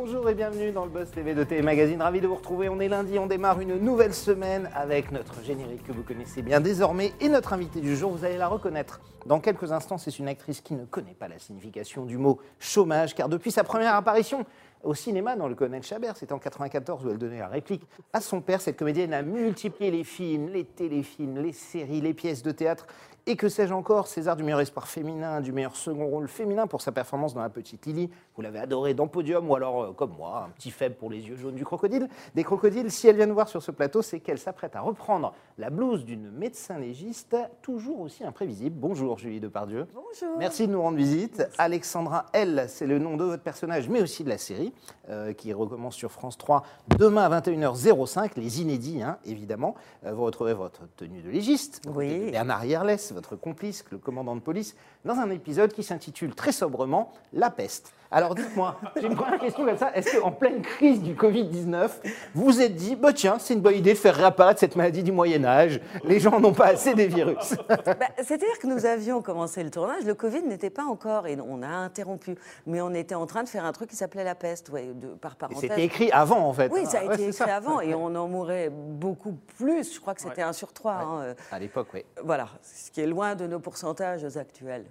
[0.00, 2.00] Bonjour et bienvenue dans le Buzz TV de TV Magazine.
[2.00, 2.68] Ravi de vous retrouver.
[2.68, 6.60] On est lundi, on démarre une nouvelle semaine avec notre générique que vous connaissez bien
[6.60, 8.12] désormais et notre invité du jour.
[8.12, 9.98] Vous allez la reconnaître dans quelques instants.
[9.98, 13.64] C'est une actrice qui ne connaît pas la signification du mot chômage car depuis sa
[13.64, 14.46] première apparition
[14.84, 18.20] au cinéma dans le Colonel Chabert, c'était en 94 où elle donnait la réplique à
[18.20, 18.60] son père.
[18.60, 22.86] Cette comédienne a multiplié les films, les téléfilms, les séries, les pièces de théâtre
[23.28, 26.80] et que sais-je encore, César du meilleur espoir féminin, du meilleur second rôle féminin pour
[26.80, 28.08] sa performance dans La Petite Lily.
[28.34, 31.28] Vous l'avez adoré dans Podium, ou alors, euh, comme moi, un petit faible pour les
[31.28, 32.08] yeux jaunes du crocodile.
[32.34, 35.34] Des crocodiles, si elle vient de voir sur ce plateau, c'est qu'elle s'apprête à reprendre
[35.58, 38.74] la blouse d'une médecin légiste, toujours aussi imprévisible.
[38.78, 39.86] Bonjour Julie Depardieu.
[39.92, 40.38] Bonjour.
[40.38, 41.46] Merci de nous rendre visite.
[41.58, 44.72] Alexandra L, c'est le nom de votre personnage, mais aussi de la série,
[45.10, 46.62] euh, qui recommence sur France 3
[46.96, 49.74] demain à 21h05, les inédits, hein, évidemment.
[50.06, 52.30] Euh, vous retrouverez votre tenue de légiste, Oui.
[52.30, 57.12] Bernard Yerles, votre complice, le commandant de police, dans un épisode qui s'intitule très sobrement
[57.32, 57.92] La peste.
[58.10, 59.94] Alors dites-moi, j'ai une première question comme ça.
[59.94, 61.90] Est-ce qu'en pleine crise du Covid-19,
[62.34, 65.02] vous vous êtes dit, bah tiens, c'est une bonne idée de faire réapparaître cette maladie
[65.02, 67.54] du Moyen-Âge Les gens n'ont pas assez des virus.
[67.68, 71.60] Bah, C'est-à-dire que nous avions commencé le tournage, le Covid n'était pas encore, et on
[71.62, 74.70] a interrompu, mais on était en train de faire un truc qui s'appelait La Peste,
[74.70, 75.60] ouais, de, par parenthèse.
[75.68, 76.72] C'était écrit avant, en fait.
[76.72, 77.54] Oui, ça a Ouais, été écrit ça.
[77.56, 80.94] avant, et on en mourait beaucoup plus, je crois que c'était un sur trois.
[80.94, 82.06] hein, euh, À l'époque, oui.
[82.24, 84.86] Voilà, ce qui est loin de nos pourcentages actuels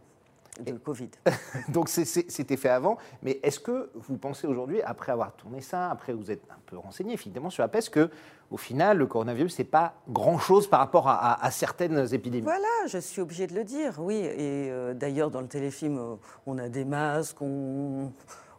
[0.60, 1.10] de Covid.
[1.70, 6.14] Donc c'était fait avant, mais est-ce que vous pensez aujourd'hui, après avoir tourné ça, après
[6.14, 8.10] vous êtes un peu renseigné évidemment sur la peste, que
[8.50, 12.44] au final le coronavirus c'est pas grand-chose par rapport à, à- à certaines épidémies?
[12.46, 14.16] Voilà, je suis obligée de le dire, oui.
[14.16, 18.12] Et euh, d'ailleurs, dans le téléfilm, euh, on a des masques, on,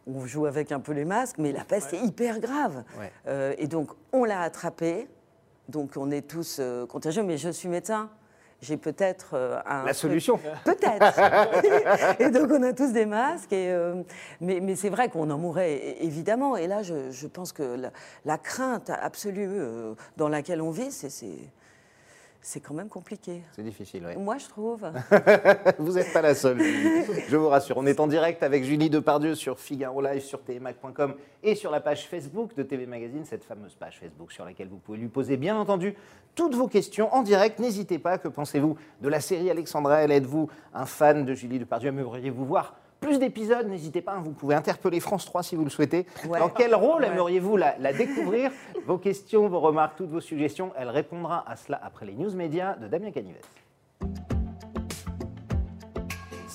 [0.07, 2.83] on joue avec un peu les masques, mais la peste est hyper grave.
[2.99, 3.11] Ouais.
[3.27, 5.07] Euh, et donc, on l'a attrapé.
[5.67, 8.09] Donc, on est tous euh, contagieux, mais je suis médecin.
[8.61, 9.85] J'ai peut-être euh, un.
[9.85, 10.37] La solution.
[10.65, 12.19] Peut-être.
[12.19, 13.53] et donc, on a tous des masques.
[13.53, 14.03] Et, euh,
[14.41, 16.57] mais mais c'est vrai qu'on en mourrait, é- évidemment.
[16.57, 17.91] Et là, je, je pense que la,
[18.25, 21.09] la crainte absolue euh, dans laquelle on vit, c'est-
[22.41, 23.43] c'est quand même compliqué.
[23.55, 24.15] C'est difficile, oui.
[24.15, 24.89] Moi, je trouve.
[25.79, 27.03] Vous n'êtes pas la seule, Julie.
[27.27, 27.77] je vous rassure.
[27.77, 31.81] On est en direct avec Julie Depardieu sur Figaro Live, sur tmac.com et sur la
[31.81, 35.37] page Facebook de TV Magazine, cette fameuse page Facebook sur laquelle vous pouvez lui poser,
[35.37, 35.95] bien entendu,
[36.33, 37.59] toutes vos questions en direct.
[37.59, 38.17] N'hésitez pas.
[38.17, 40.01] Que pensez-vous de la série Alexandra?
[40.03, 41.89] Elle Êtes-vous un fan de Julie Depardieu?
[41.89, 45.69] Aimeriez-vous voir plus d'épisodes, n'hésitez pas, hein, vous pouvez interpeller France 3 si vous le
[45.69, 46.05] souhaitez.
[46.27, 46.39] Ouais.
[46.39, 47.07] Dans quel rôle Ouais.
[47.07, 48.51] aimeriez-vous la, la découvrir
[48.85, 52.75] Vos questions, vos remarques, toutes vos suggestions, elle répondra à cela après les news médias
[52.75, 53.39] de Damien Canivet.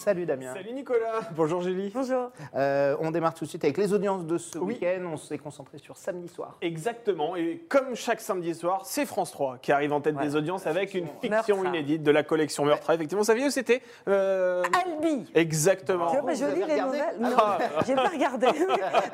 [0.05, 0.53] Salut Damien.
[0.53, 1.91] Salut Nicolas, bonjour Julie.
[1.95, 2.31] Bonjour.
[2.55, 4.75] Euh, on démarre tout de suite avec les audiences de ce Oui.
[4.75, 5.03] week-end.
[5.11, 6.59] On s'est concentré sur samedi soir.
[6.61, 10.67] Exactement, et comme chaque samedi soir, c'est France 3 qui arrive en tête des audiences
[10.67, 11.69] avec une fiction Meurtre.
[11.75, 12.91] inédite de la collection Meurtre.
[12.91, 15.25] Effectivement, vous saviez où c'était Euh, Albi.
[15.35, 16.09] Exactement.
[16.09, 17.17] Tu vois, bah, je lis les nouvelles.
[17.21, 17.59] Non, Ah.
[17.87, 18.49] j'ai pas regardé,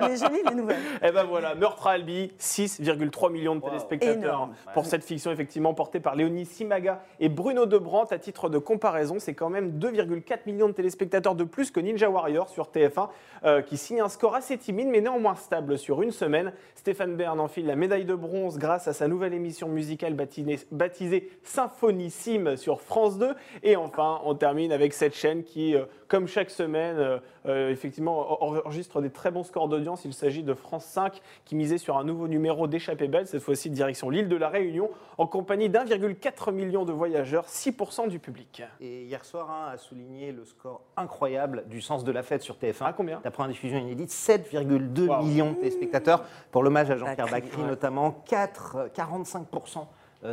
[0.00, 0.82] mais je lis les nouvelles.
[1.04, 4.54] Et ben voilà, Meurtre à Albi, 6,3 millions de téléspectateurs Énorme.
[4.74, 8.12] pour cette fiction effectivement portée par Léonie Simaga et Bruno Debrandt.
[8.12, 12.10] À titre de comparaison, c'est quand même 2,4 millions de téléspectateurs de plus que Ninja
[12.10, 13.08] Warrior sur TF1,
[13.44, 16.52] euh, qui signe un score assez timide mais néanmoins stable sur une semaine.
[16.74, 21.30] Stéphane Bern enfile la médaille de bronze grâce à sa nouvelle émission musicale baptisée, baptisée
[21.42, 23.34] Symphonissime sur France 2.
[23.62, 29.00] Et enfin, on termine avec cette chaîne qui, euh, comme chaque semaine, euh, effectivement, enregistre
[29.00, 30.04] des très bons scores d'audience.
[30.04, 33.70] Il s'agit de France 5 qui misait sur un nouveau numéro d'Échappée Belle, cette fois-ci
[33.70, 38.62] direction l'île de la Réunion, en compagnie d'1,4 million de voyageurs, 6% du public.
[38.80, 42.56] Et hier soir, hein, a souligné le score incroyable du sens de la fête sur
[42.56, 42.84] TF1.
[42.84, 43.20] À combien?
[43.25, 45.22] La première diffusion inédite, 7,2 Wow.
[45.22, 49.82] millions de téléspectateurs pour l'hommage à Jean-Pierre Bacri, notamment 4, euh, 45% euh,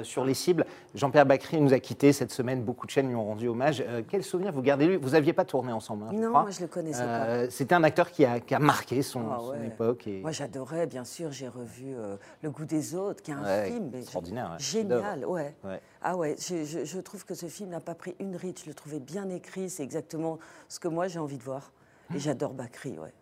[0.04, 0.66] sur les cibles.
[0.96, 3.84] Jean-Pierre Bacri nous a quittés cette semaine, beaucoup de chaînes lui ont rendu hommage.
[3.88, 6.42] Euh, quel souvenir vous gardez lui Vous n'aviez pas tourné ensemble, hein, je Non, crois.
[6.42, 9.38] moi, je le connaissais Euh, C'était un acteur qui a, qui a marqué son, Ah
[9.40, 9.68] son ouais.
[9.68, 10.06] époque.
[10.08, 10.22] Et...
[10.22, 13.72] Moi, j'adorais, bien sûr, j'ai revu euh, Le goût des autres, qui est un Ouais,
[13.72, 15.26] film extraordinaire, génial.
[15.26, 15.56] Ouais.
[15.64, 15.80] Ouais.
[16.02, 18.60] Ah ouais, je, je- je trouve que ce film n'a pas pris une ride.
[18.62, 19.70] Je le trouvais bien écrit.
[19.70, 20.38] C'est exactement
[20.68, 21.72] ce que moi j'ai envie de voir.
[22.16, 23.14] Et j'adore Bakri, ouais,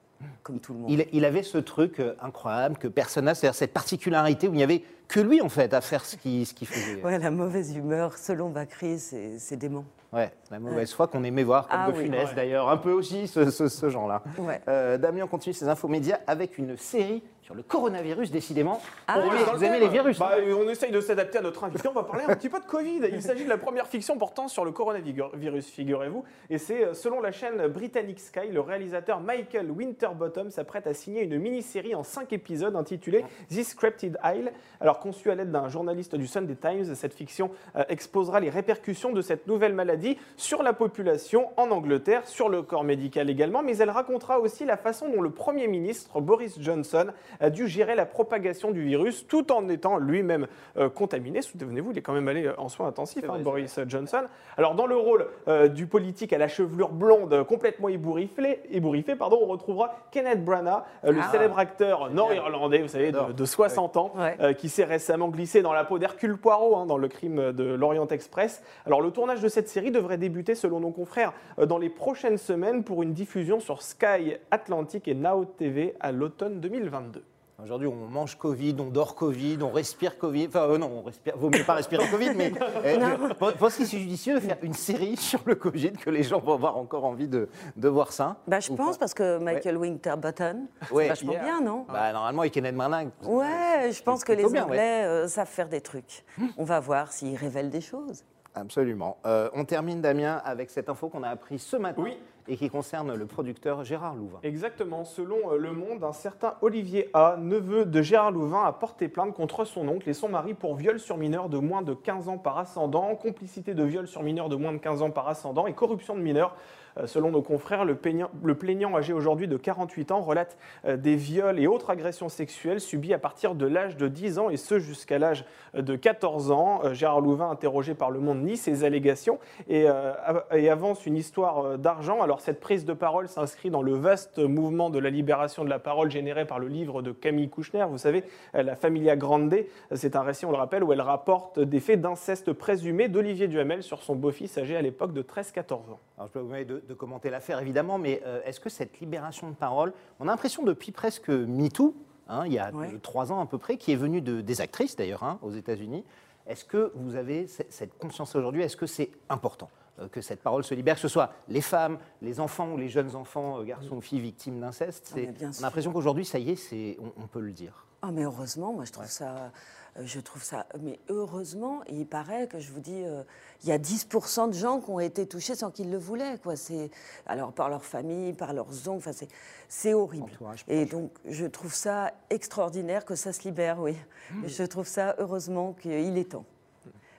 [0.44, 0.89] comme tout le monde.
[0.91, 4.57] Il, il avait ce truc euh, incroyable que personne n'a, c'est-à-dire cette particularité où il
[4.57, 7.01] n'y avait que lui en fait à faire ce qu'il ce qu'il faisait.
[7.03, 9.85] Ouais, la mauvaise humeur, selon Bakri, c'est dément.
[10.13, 12.03] Ouais, la mauvaise foi qu'on aimait voir, comme Ah de oui.
[12.06, 12.35] Funès Ouais.
[12.35, 14.23] d'ailleurs, un peu aussi ce, ce- ce genre-là.
[14.38, 14.62] Ouais.
[14.69, 18.81] Euh, Damien continue ses infos médias avec une série sur le coronavirus, décidément.
[19.07, 19.19] Ah.
[19.19, 21.88] vous On aimez, vous aimez les virus Bah, On essaye de s'adapter à notre invité.
[21.88, 23.01] On va parler un petit peu de Covid.
[23.13, 26.24] Il s'agit de la première fiction portant sur le coronavirus, figurez-vous.
[26.50, 31.21] Et c'est euh, selon la chaîne britannique Sky, le réalisateur Michael Winterbottom s'apprête à signer
[31.21, 34.51] une mini-série en 5 épisodes intitulée The Scripted Isle.
[34.81, 39.12] Alors conçue à l'aide d'un journaliste du Sunday Times, cette fiction euh, exposera les répercussions
[39.13, 43.77] de cette nouvelle maladie sur la population en Angleterre, sur le corps médical également, mais
[43.77, 48.05] elle racontera aussi la façon dont le Premier ministre Boris Johnson a dû gérer la
[48.05, 50.47] propagation du virus tout en étant lui-même
[50.77, 51.41] euh, contaminé.
[51.41, 54.23] Souvenez-vous, il est quand même allé euh, en soins intensifs, hein, vrai, Boris Johnson.
[54.57, 59.39] Alors dans le rôle euh, du politique à la chevelure blonde complètement ébouriffé, ébouriffé pardon,
[59.41, 61.31] on retrouvera Kenneth Branagh, euh, le Ah.
[61.31, 63.33] célèbre acteur nord-irlandais, vous savez, de, J'adore.
[63.33, 64.55] de 60 ans, Ouais.
[64.55, 68.07] qui s'est récemment glissé dans la peau d'Hercule Poirot hein, dans le crime de l'Orient
[68.07, 68.63] Express.
[68.85, 72.83] Alors le tournage de cette série devrait débuter, selon nos confrères, dans les prochaines semaines
[72.83, 77.23] pour une diffusion sur Sky Atlantic et Now TV à l'automne 2022.
[77.63, 80.47] Aujourd'hui, on mange Covid, on dort Covid, on respire Covid.
[80.49, 81.37] Enfin, euh, non, on respire.
[81.37, 82.51] Vaut mieux pas respirer Covid, mais
[82.83, 86.23] euh, je pense que c'est judicieux de faire une série sur le Covid que les
[86.23, 87.47] gens vont avoir encore envie de,
[87.77, 88.35] de voir ça.
[88.45, 88.99] Bah, je pense pas.
[88.99, 91.03] parce que Michael Winterbottom, Ouais.
[91.03, 91.43] c'est vachement Yeah.
[91.43, 91.85] bien, non?
[91.87, 93.09] Bah, normalement, avec Kenneth Branagh.
[93.23, 96.25] Ouais, je pense que les bien, Anglais euh, savent faire des trucs.
[96.57, 98.23] On va voir s'ils révèlent des choses.
[98.53, 99.17] Absolument.
[99.25, 102.17] Euh, on termine, Damien, avec cette info qu'on a appris ce matin Oui.
[102.47, 104.39] Et qui concerne le producteur Gérard Louvain.
[104.44, 105.03] Exactement.
[105.03, 109.33] Selon euh, Le Monde, un certain Olivier A, neveu de Gérard Louvain, a porté plainte
[109.33, 112.38] contre son oncle et son mari pour viol sur mineur de moins de 15 ans
[112.38, 115.74] par ascendant, complicité de viol sur mineur de moins de 15 ans par ascendant et
[115.74, 116.56] corruption de mineurs.
[116.97, 121.59] Euh, Selon nos confrères, le plaignant, âgé aujourd'hui de 48 ans relate euh, des viols
[121.59, 125.19] et autres agressions sexuelles subies à partir de l'âge de 10 ans et ce jusqu'à
[125.19, 126.81] l'âge de 14 ans.
[126.83, 131.18] Euh, Gérard Louvain, interrogé par Le Monde, nie ces allégations et, av- et avance une
[131.18, 132.21] histoire d'argent.
[132.21, 135.80] Alors cette prise de parole s'inscrit dans le vaste mouvement de la libération de la
[135.80, 139.56] parole généré par le livre de Camille Kouchner, vous savez, La Familia Grande.
[139.94, 143.83] C'est un récit, on le rappelle, où elle rapporte des faits d'inceste présumés d'Olivier Duhamel
[143.83, 146.00] sur son beau-fils âgé à l'époque de 13-14 ans.
[146.18, 148.99] Alors, je peux vous demander de, de commenter l'affaire, évidemment, mais euh, est-ce que cette
[148.99, 151.95] libération de parole, on a l'impression depuis presque MeToo,
[152.27, 152.97] hein, il y a Ouais.
[153.01, 156.03] trois ans à peu près, qui est venue de, des actrices d'ailleurs, hein, aux États-Unis,
[156.47, 160.41] est-ce que vous avez ce- cette conscience aujourd'hui Est-ce que c'est important euh, que cette
[160.43, 163.63] parole se libère, que ce soit les femmes, les enfants ou les jeunes enfants, euh,
[163.63, 167.39] garçons ou filles victimes d'inceste Ah, On a l'impression qu'aujourd'hui, ça y est, on peut
[167.39, 167.84] le dire.
[168.07, 169.51] Ah mais heureusement, moi je trouve ça,
[169.97, 173.23] euh, je trouve ça, mais heureusement, il paraît que je vous dis, euh,
[173.63, 176.55] il y a 10% de gens qui ont été touchés sans qu'ils le voulaient, quoi.
[176.55, 176.91] C'est
[177.25, 179.25] alors par leur famille, par leurs oncles, enfin
[179.67, 180.25] c'est, horrible.
[180.25, 183.95] Entourage Et donc je trouve ça extraordinaire que ça se libère, oui.
[184.31, 184.47] Mmh.
[184.47, 186.45] Je trouve ça heureusement qu'il est temps.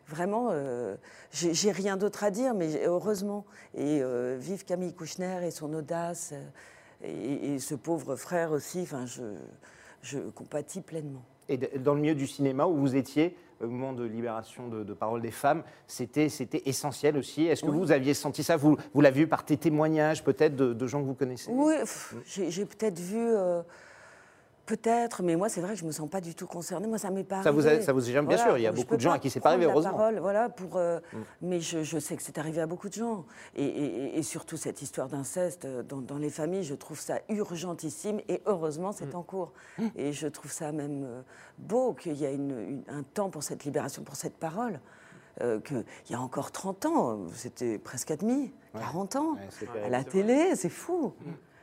[0.08, 0.94] Vraiment, euh,
[1.32, 3.44] j'ai rien d'autre à dire, mais heureusement.
[3.74, 6.32] Et euh, vive Camille Kouchner et son audace,
[7.02, 9.22] et, et ce pauvre frère aussi, enfin, je,
[10.06, 11.24] je compatis pleinement.
[11.48, 14.94] Et dans le milieu du cinéma où vous étiez, au moment de libération de, de
[14.94, 16.28] parole des femmes, c'était,
[16.66, 17.46] essentiel aussi.
[17.46, 18.56] Est-ce que vous aviez senti ça?
[18.56, 21.50] Vous, vous l'aviez vu par tes témoignages peut-être de, de gens que vous connaissez?
[21.50, 21.74] Oui,
[22.26, 23.62] j'ai peut-être vu, euh,
[24.66, 26.86] peut-être, mais moi c'est vrai que je me sens pas du tout concernée.
[26.86, 27.82] Moi ça m'est pas Ça vous a- arrivé.
[27.84, 29.40] ça vous est jamais- bien sûr, il y a beaucoup de gens à qui c'est
[29.40, 29.92] pas arrivé, heureusement.
[29.92, 29.96] Mm.
[29.96, 30.98] parole, voilà, pour, euh,
[31.40, 33.24] mais je, je sais que c'est arrivé à beaucoup de gens.
[33.54, 37.20] Et, et- et surtout cette histoire d'inceste euh, dans, dans les familles, je trouve ça
[37.28, 39.16] urgentissime et heureusement c'est Mm.
[39.18, 39.52] en cours.
[39.94, 41.22] Et je trouve ça même euh,
[41.58, 44.80] beau qu'il y ait une- une- un temps pour cette libération, pour cette parole.
[45.42, 49.34] Euh, qu'il y a encore 30 ans, c'était presque admis, 40 ans,
[49.74, 51.12] Ouais, à la télé, c'est fou.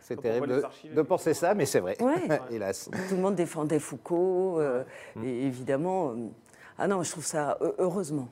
[0.04, 0.62] C'est terrible
[0.94, 2.14] de, penser ça, mais c'est vrai, Ouais.
[2.52, 2.90] hélas.
[3.10, 4.84] Tout le monde défendait Foucault, euh,
[5.16, 5.24] Mm.
[5.26, 6.12] et évidemment.
[6.12, 6.16] euh,
[6.78, 8.28] ah non, je trouve ça heu- heureusement.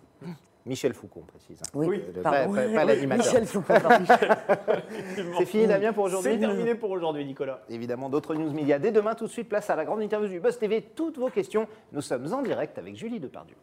[0.63, 1.59] Michel Foucault, on précise.
[1.73, 2.53] Oui, Oui, le- pardon.
[2.53, 3.25] pas- pas- pas l'animateur.
[3.25, 3.73] Michel Foucault.
[3.81, 4.05] pardon.
[5.39, 7.61] C'est fini, Damien, pour aujourd'hui C'est terminé pour aujourd'hui, Nicolas.
[7.69, 8.77] Évidemment, d'autres news médias.
[8.77, 10.81] Dès demain, tout de suite, place à la grande interview du Buzz TV.
[10.95, 11.67] Toutes vos questions.
[11.91, 13.55] Nous sommes en direct avec Julie Depardieu.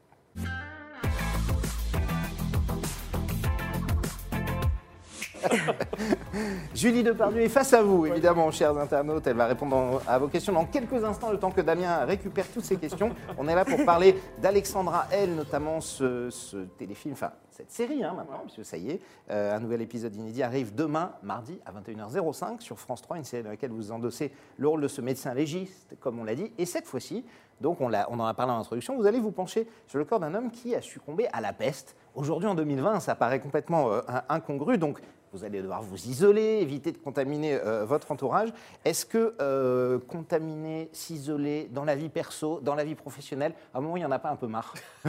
[6.75, 9.27] Julie Depardieu est face à vous, évidemment, chers internautes.
[9.27, 12.65] Elle va répondre à vos questions dans quelques instants, le temps que Damien récupère toutes
[12.65, 13.11] ses questions.
[13.37, 16.31] On est là pour parler d'Alexandra L, notamment ce,
[16.79, 20.45] téléfilm, enfin cette série hein, maintenant, puisque ça y est, euh, un nouvel épisode inédit
[20.45, 24.69] arrive demain, mardi, à 21h05 sur France 3, une série dans laquelle vous endossez le
[24.69, 26.53] rôle de ce médecin légiste, comme on l'a dit.
[26.59, 27.25] Et cette fois-ci,
[27.61, 30.35] donc on, en a parlé en introduction, vous allez vous pencher sur le corps d'un
[30.35, 34.25] homme qui a succombé à la peste Aujourd'hui, en 2020, ça paraît complètement euh, in-
[34.29, 34.77] incongru.
[34.77, 34.99] Donc,
[35.33, 38.49] vous allez devoir vous isoler, éviter de contaminer euh, votre entourage.
[38.85, 43.81] Est-ce que euh, contaminer, s'isoler dans la vie perso, dans la vie professionnelle, à un
[43.81, 44.75] moment, il n'y en a pas un peu marre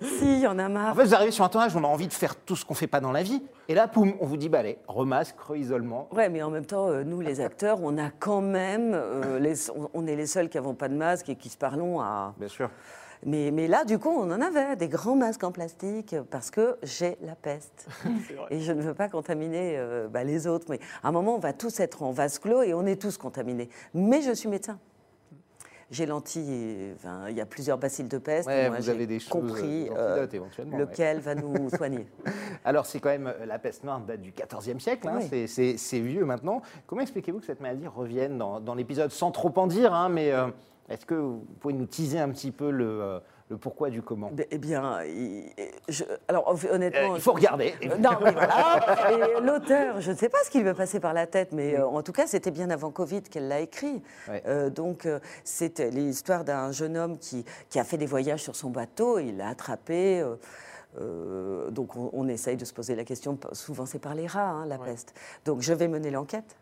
[0.00, 0.92] Si, il y en a marre.
[0.92, 2.74] En fait, vous arrivez sur un tournage, on a envie de faire tout ce qu'on
[2.74, 3.42] ne fait pas dans la vie.
[3.68, 6.08] Et là, poum, on vous dit, bah allez, remasque, re-isolement.
[6.12, 8.98] Ouais, mais en même temps, euh, nous, les acteurs, on a quand même,
[9.40, 12.00] les- on- on est les seuls qui n'avons pas de masque et qui se parlons
[12.00, 12.34] à.
[12.38, 12.70] Bien sûr.
[13.26, 16.76] Mais, mais là, du coup, on en avait des grands masques en plastique parce que
[16.82, 17.88] j'ai la peste
[18.50, 20.66] et je ne veux pas contaminer euh, bah, les autres.
[20.70, 23.16] Mais à un moment, on va tous être en vase clos et on est tous
[23.18, 23.68] contaminés.
[23.94, 24.78] Mais je suis médecin.
[25.90, 28.46] J'ai enfin, il y a plusieurs bacilles de peste.
[28.46, 30.82] Ouais, Moi, vous avez des choses, compris euh, antidotes éventuellement, ouais.
[30.82, 32.06] lequel va nous soigner.
[32.62, 35.48] Alors, c'est quand même euh, la peste noire date du XIVe siècle, hein, Oui.
[35.48, 36.60] c'est- vieux maintenant.
[36.86, 40.30] Comment expliquez-vous que cette maladie revienne dans, dans l'épisode sans trop en dire hein, Mais
[40.30, 40.48] euh,
[40.88, 43.18] est-ce que vous pouvez nous teaser un petit peu le, euh,
[43.50, 44.30] le pourquoi du comment?
[44.32, 44.98] Ben, Eh bien,
[45.88, 47.74] je- alors honnêtement, Euh, Il faut regarder.
[47.84, 49.40] Euh, Non, mais voilà.
[49.40, 51.86] L'auteur, je ne sais pas ce qui lui est passé par la tête, mais euh,
[51.86, 54.02] en tout cas, c'était bien avant Covid qu'elle l'a écrit.
[54.46, 55.08] Euh, donc,
[55.44, 59.36] c'était l'histoire d'un jeune homme qui, qui a fait des voyages sur son bateau, il
[59.36, 60.24] l'a attrapé.
[61.70, 63.38] donc, on, on essaye de se poser la question.
[63.52, 65.14] Souvent, c'est par les rats, hein, la peste.
[65.44, 66.56] Donc, je vais mener l'enquête.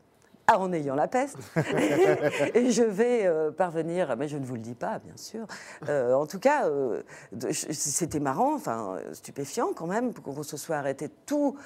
[0.49, 1.39] Ah, en ayant la peste.
[2.55, 5.47] et je vais euh, parvenir, mais je ne vous le dis pas, bien sûr.
[5.89, 7.03] Euh, en tout cas, euh,
[7.51, 11.57] c'était marrant, enfin stupéfiant quand même, qu'on se soit arrêté tout.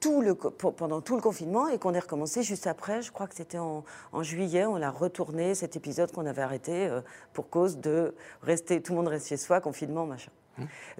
[0.00, 3.34] Tout le, pendant tout le confinement et qu'on ait recommencé juste après, je crois que
[3.34, 6.90] c'était en, en juillet, on l'a retourné, cet épisode qu'on avait arrêté
[7.32, 10.30] pour cause de rester, tout le monde reste chez soi, confinement, machin.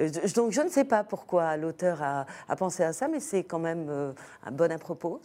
[0.01, 3.45] Euh, Donc je ne sais pas pourquoi l'auteur a, a pensé à ça, mais c'est
[3.45, 4.13] quand même euh,
[4.45, 5.21] un bon à propos.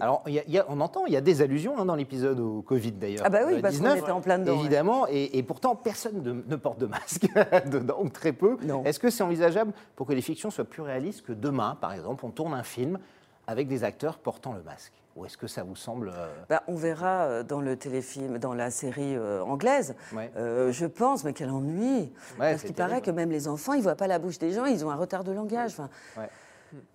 [0.00, 1.84] Alors, il y a- il y a- on entend, il y a des allusions hein,
[1.84, 3.22] dans l'épisode au Covid d'ailleurs.
[3.24, 4.60] Ah bah oui, euh, parce qu'on 19, était en plein dedans, ouais.
[4.60, 7.28] Évidemment, et, et pourtant personne ne, ne porte de masque
[7.70, 8.56] dedans, ou très peu.
[8.84, 12.24] Est-ce que c'est envisageable pour que les fictions soient plus réalistes que demain, par exemple,
[12.26, 12.98] on tourne un film
[13.48, 16.12] avec des acteurs portant le masque Ou est-ce que ça vous semble...
[16.14, 19.96] euh, Bah, on verra euh, dans le téléfilm, dans la série euh, anglaise.
[20.12, 20.30] Ouais.
[20.36, 22.12] Euh, je pense, mais quel ennui.
[22.38, 24.84] Parce qu'il paraît que même les enfants, ils voient pas la bouche des gens, ils
[24.84, 25.70] ont un retard de langage.
[25.72, 26.28] Enfin, Ouais.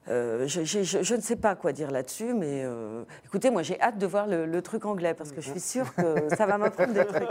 [0.09, 3.63] Euh, je, je- je- je ne sais pas quoi dire là-dessus, mais euh, écoutez, moi
[3.63, 6.45] j'ai hâte de voir le, le truc anglais parce que je suis sûre que ça
[6.45, 7.29] va m'apprendre des trucs.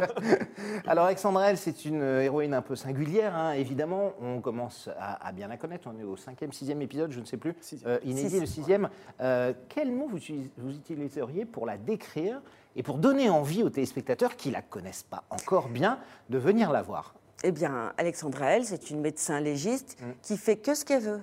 [0.87, 4.13] Alors Alexandra, elle, c'est une euh, héroïne un peu singulière, hein, évidemment.
[4.21, 5.89] On commence à, à bien la connaître.
[5.95, 7.55] On est au cinquième, sixième épisode, je ne sais plus.
[7.61, 7.91] Sixième.
[7.91, 8.41] Euh, inédit, Six.
[8.41, 8.89] le sixième.
[9.21, 12.41] Euh, quel mot vous, utilis- vous utiliseriez pour la décrire
[12.77, 15.99] et pour donner envie aux téléspectateurs qui la connaissent pas encore bien
[16.31, 17.15] de venir la voir?
[17.45, 20.05] Eh bien, Alexandra Elle, c'est une médecin légiste Mm.
[20.23, 21.21] qui fait que ce qu'elle veut.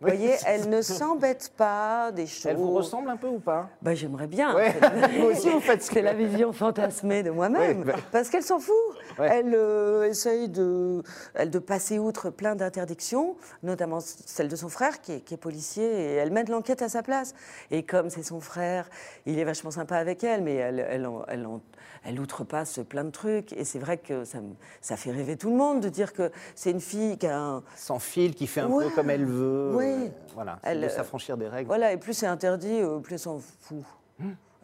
[0.00, 2.46] Vous voyez, elle ne s'embête pas des choses.
[2.46, 3.70] Elle vous ressemble un peu ou pas?
[3.80, 4.54] Bah, J'aimerais bien.
[4.54, 4.74] Ouais,
[5.18, 7.78] vous aussi, vous faites ce C'est la vision fantasmée de moi-même.
[7.78, 7.94] Ouais, bah.
[8.12, 8.74] Parce qu'elle s'en fout.
[9.18, 9.28] Ouais.
[9.32, 11.02] Elle euh, essaye de,
[11.34, 15.38] elle, de passer outre plein d'interdictions, notamment celle de son frère qui est, qui est
[15.38, 17.34] policier, et elle mène l'enquête à sa place.
[17.70, 18.90] Et comme c'est son frère,
[19.24, 21.62] il est vachement sympa avec elle, mais elle, elle, en- elle, en-
[22.04, 23.54] elle outrepasse plein de trucs.
[23.54, 24.38] Et c'est vrai que ça,
[24.82, 27.62] ça fait rêver tout le monde de dire que c'est une fille qui a un,
[27.76, 29.70] Sans fil, qui fait un peu comme elle veut.
[29.86, 30.06] Oui.
[30.06, 31.68] euh, voilà, Elle, de euh, s'affranchir des règles.
[31.68, 33.84] Voilà, et plus c'est interdit, euh, plus elle s'en fout.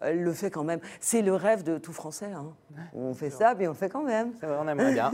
[0.05, 0.81] Elle le fait quand même.
[1.01, 2.31] C'est le rêve de tout Français.
[2.35, 2.53] hein.
[2.95, 4.33] On fait ça, mais on le fait quand même.
[4.41, 5.11] C'est vrai, on aimerait bien.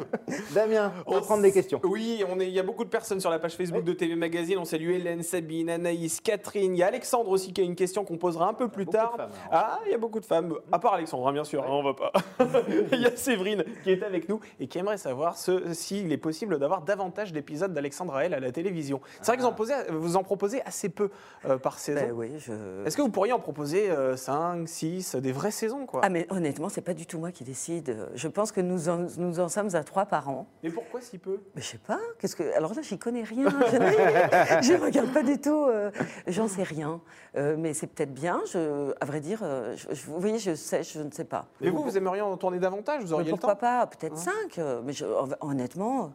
[0.54, 1.80] Damien, on va prendre des questions.
[1.84, 4.14] Oui, on est, il y a beaucoup de personnes sur la page Facebook de TV
[4.14, 4.58] Magazine.
[4.58, 6.74] On salue Hélène, Sabine, Anaïs, Catherine.
[6.74, 9.14] Il y a Alexandre aussi qui a une question qu'on posera un peu plus tard.
[9.16, 10.54] femmes, ah, il y a beaucoup de femmes.
[10.70, 12.12] À part Alexandre, hein, bien sûr, hein, on va pas.
[12.92, 16.58] il y a Séverine qui est avec nous et qui aimerait savoir s'il est possible
[16.58, 19.00] d'avoir davantage d'épisodes d'Alexandre à elle à la télévision.
[19.20, 21.10] C'est vrai que vous en, posez- vous en proposez assez peu
[21.44, 22.00] euh, par saison.
[22.06, 22.52] Ben oui, je...
[22.86, 24.31] Est-ce que vous pourriez en proposer 5,
[24.66, 27.96] 6, des vraies saisons quoi Ah mais honnêtement, c'est pas du tout moi qui décide.
[28.14, 30.46] Je pense que nous en, nous en sommes à trois par an.
[30.62, 31.40] Mais pourquoi si peu?
[31.54, 31.98] Mais je sais pas.
[32.18, 33.48] Qu'est-ce que Alors là, j'y connais rien.
[34.62, 35.64] Je ne regarde pas du tout.
[35.68, 35.90] euh,
[36.26, 37.00] J'en sais rien.
[37.36, 38.40] Euh, mais c'est peut-être bien.
[38.52, 41.46] Je, à vrai dire, euh, je- je- vous voyez, je sais, je ne sais pas.
[41.60, 43.02] Mais vous, vous aimeriez en tourner davantage?
[43.02, 43.60] Vous Mais auriez le pourquoi temps?
[43.60, 43.86] pas?
[43.86, 44.58] Peut-être cinq.
[44.58, 45.06] euh, Mais je-
[45.40, 46.08] honnêtement, euh,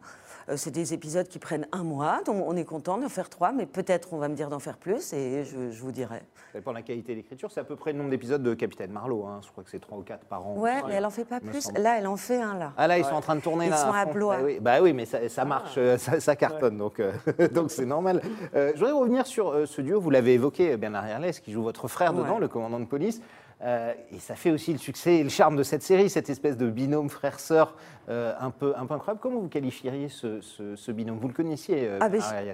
[0.56, 2.20] c'est des épisodes qui prennent un mois.
[2.24, 4.76] Donc on est content d'en faire trois, mais peut-être on va me dire d'en faire
[4.78, 6.22] plus et je, je vous dirai.
[6.52, 7.50] Ça dépend de la qualité d'écriture.
[7.52, 9.26] C'est à peu près le nombre d'épisodes de Capitaine Marlowe.
[9.26, 9.40] hein.
[9.44, 10.56] Je crois que c'est 3 ou 4 par an.
[10.56, 11.60] Ouais, mais elle en fait pas plus.
[11.60, 11.78] semble.
[11.80, 12.72] Là, elle en fait un là.
[12.76, 13.76] Ah là, ils sont en train de tourner Ils là.
[13.76, 14.06] sont à.
[14.06, 14.36] Blois.
[14.38, 17.12] Bah oui, bah oui, mais ça, ça marche, euh, ça, ça cartonne, donc euh,
[17.52, 18.22] donc c'est normal.
[18.54, 20.00] Euh, je voudrais revenir sur euh, ce duo.
[20.00, 22.40] Vous l'avez évoqué, Bernard Herlès, qui joue votre frère dedans, Ouais.
[22.40, 23.20] le commandant de police.
[23.60, 26.56] Euh, et ça fait aussi le succès et le charme de cette série, cette espèce
[26.56, 27.74] de binôme frère-sœur
[28.08, 29.18] euh, un, peu, un peu incroyable.
[29.20, 31.18] Comment vous qualifieriez ce, ce- ce binôme?
[31.18, 32.08] Vous le connaissiez, euh, Ah,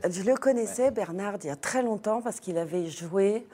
[0.08, 3.46] je, le connaissais, Bernard, il y a très longtemps, parce qu'il avait joué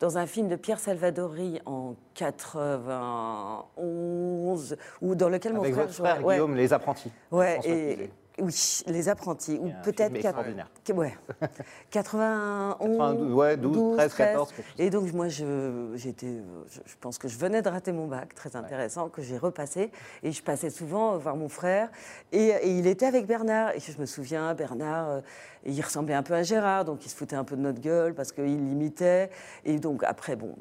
[0.00, 6.16] dans un film de Pierre Salvadori en 91, ou dans lequel mon frère votre frère,
[6.16, 6.24] jouait.
[6.24, 6.34] Ouais.
[6.34, 7.12] Guillaume, Les Apprentis.
[7.30, 8.10] Ouais, et.
[8.40, 10.70] Oui, Les Apprentis, ou peut-être extraordinaire.
[10.94, 11.16] ouais.
[11.90, 14.74] 91, 92, ouais, 12, 13, 14, quelque chose.
[14.78, 18.34] Et donc moi, je, j'étais, je, je pense que je venais de rater mon bac,
[18.34, 19.90] très intéressant, que j'ai repassé.
[20.22, 21.90] Et je passais souvent voir mon frère.
[22.32, 23.70] Et, et il était avec Bernard.
[23.74, 25.20] Et je me souviens, Bernard, euh,
[25.64, 28.14] il ressemblait un peu à Gérard, donc il se foutait un peu de notre gueule
[28.14, 29.30] parce qu'il l'imitait.
[29.64, 30.54] Et donc après, bon,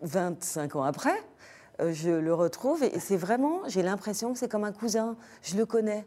[0.00, 1.22] 25 ans après,
[1.80, 5.16] euh, je le retrouve et c'est vraiment, j'ai l'impression que c'est comme un cousin.
[5.42, 6.04] Je le connais.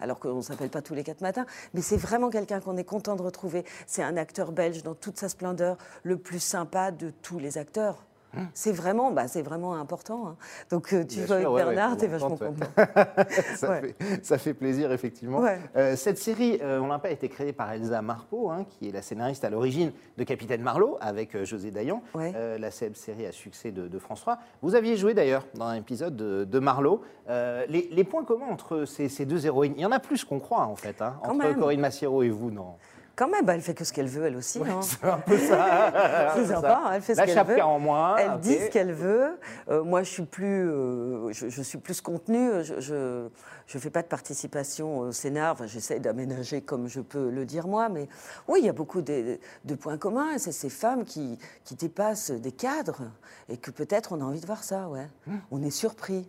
[0.00, 2.84] Alors qu'on ne s'appelle pas tous les quatre matins, mais c'est vraiment quelqu'un qu'on est
[2.84, 3.64] content de retrouver.
[3.86, 8.05] C'est un acteur belge dans toute sa splendeur, le plus sympa de tous les acteurs.
[8.54, 10.28] C'est vraiment, bah, c'est vraiment important.
[10.28, 10.36] hein.
[10.70, 12.54] Donc euh, tu Bien sûr, avec Bernard, ouais, t'es vachement content.
[13.56, 13.94] ça, Ouais.
[13.98, 15.38] fait, ça fait plaisir, effectivement.
[15.40, 15.58] Ouais.
[15.76, 19.02] Euh, cette série euh, Olympia a été créée par Elsa Marpeau, hein, qui est la
[19.02, 23.70] scénariste à l'origine de Capitaine Marlowe, avec euh, José Dayan, la célèbre série à succès
[23.70, 24.38] de, de France 3.
[24.62, 27.00] Vous aviez joué d'ailleurs dans un épisode de, de Marlowe.
[27.28, 30.38] Les, les points communs entre ces, ces deux héroïnes, il y en a plus qu'on
[30.40, 31.58] croit, en fait, hein, entre même.
[31.58, 32.74] Corinne Massiero et vous, non
[33.16, 34.60] Quand même, bah, elle fait que ce qu'elle veut, elle aussi.
[34.60, 34.82] hein.
[34.82, 36.32] C'est un peu ça.
[36.36, 37.62] C'est sympa, hein, elle fait ce qu'elle veut.
[37.62, 38.16] en moins.
[38.18, 39.38] Elle dit ce qu'elle veut.
[39.70, 42.62] Euh, moi, je suis plus, euh, je, je suis plus contenue.
[42.62, 43.28] Je, je,
[43.66, 45.52] je fais pas de participation au scénar.
[45.54, 47.88] Enfin, j'essaie d'aménager comme je peux le dire moi.
[47.88, 48.06] Mais
[48.48, 50.36] oui, il y a beaucoup de, de points communs.
[50.36, 53.00] C'est ces femmes qui, qui dépassent des cadres
[53.48, 54.88] et que peut-être on a envie de voir ça.
[54.90, 55.08] Ouais.
[55.26, 55.34] Mmh.
[55.52, 56.28] On est surpris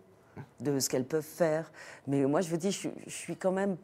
[0.61, 1.69] de ce qu'elles peuvent faire.
[2.07, 3.75] Mais moi, je vous dis, je, je suis quand même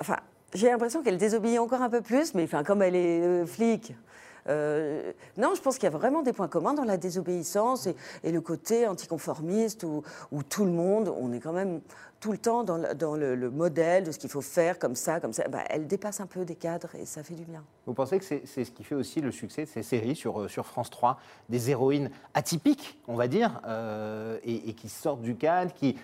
[0.00, 0.16] Enfin,
[0.54, 3.94] j'ai l'impression qu'elle désobéit encore un peu plus, mais enfin, comme elle est euh, flic.
[4.48, 8.32] euh, non, je pense qu'il y a vraiment des points communs dans la désobéissance et,
[8.32, 10.02] le côté anticonformiste où,
[10.32, 11.80] où tout le monde, on est quand même
[12.20, 12.78] tout le temps dans,
[13.14, 15.46] le, modèle de ce qu'il faut faire comme ça, comme ça.
[15.48, 17.62] Bah, elle dépasse un peu des cadres et ça fait du bien.
[17.86, 20.48] Vous pensez que c'est ce qui fait aussi le succès de ces séries sur, euh,
[20.48, 23.60] France 3, des héroïnes atypiques, on va dire,
[24.42, 25.96] et, et qui sortent du cadre, qui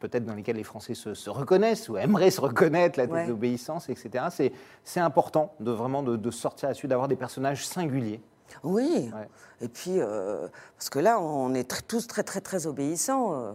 [0.00, 3.22] peut-être dans lesquelles les Français se, se reconnaissent ou aimeraient se reconnaître, la Ouais.
[3.24, 4.24] désobéissance, etc.
[4.30, 8.20] C'est- important de vraiment de, de sortir là-dessus, d'avoir des personnages singuliers.
[8.64, 9.10] Oui.
[9.14, 9.28] Ouais.
[9.60, 13.34] Et puis, euh, parce que là, on est tous très, très, très obéissants.
[13.34, 13.52] euh,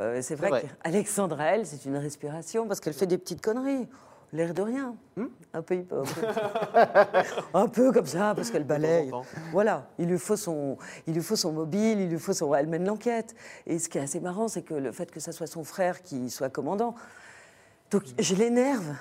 [0.00, 0.64] euh, c'est vrai, vrai.
[0.82, 3.88] qu'Alexandra, elle, c'est une respiration parce qu'elle fait des petites conneries.
[4.34, 4.96] L'air de rien.
[5.16, 7.18] Hmm un, peu, un, peu,
[7.54, 9.12] un peu comme ça, parce qu'elle balaye.
[9.52, 10.76] Voilà, il lui, faut son,
[11.06, 12.52] il lui faut son mobile, il lui faut son.
[12.52, 13.36] Elle mène l'enquête.
[13.66, 16.02] Et ce qui est assez marrant, c'est que le fait que ça soit son frère
[16.02, 16.96] qui soit commandant,
[17.92, 18.96] donc je l'énerve.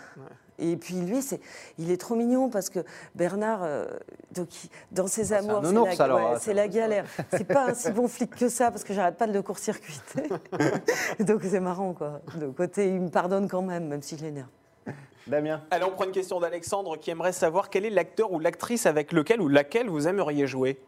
[0.59, 1.41] Et puis lui, c'est,
[1.79, 2.81] il est trop mignon parce que
[3.15, 3.87] Bernard, euh,
[4.35, 4.49] donc,
[4.91, 7.05] dans ses Ah, amours, c'est la, ouais, c'est galère.
[7.31, 10.29] C'est pas un si bon flic que ça parce que j'arrête pas de le court-circuiter.
[11.21, 12.21] donc c'est marrant quoi.
[12.35, 14.49] De côté, il me pardonne quand même, même si je l'énerve.
[15.27, 18.85] Damien Allez, on prend une question d'Alexandre qui aimerait savoir quel est l'acteur ou l'actrice
[18.85, 20.81] avec lequel ou laquelle vous aimeriez jouer.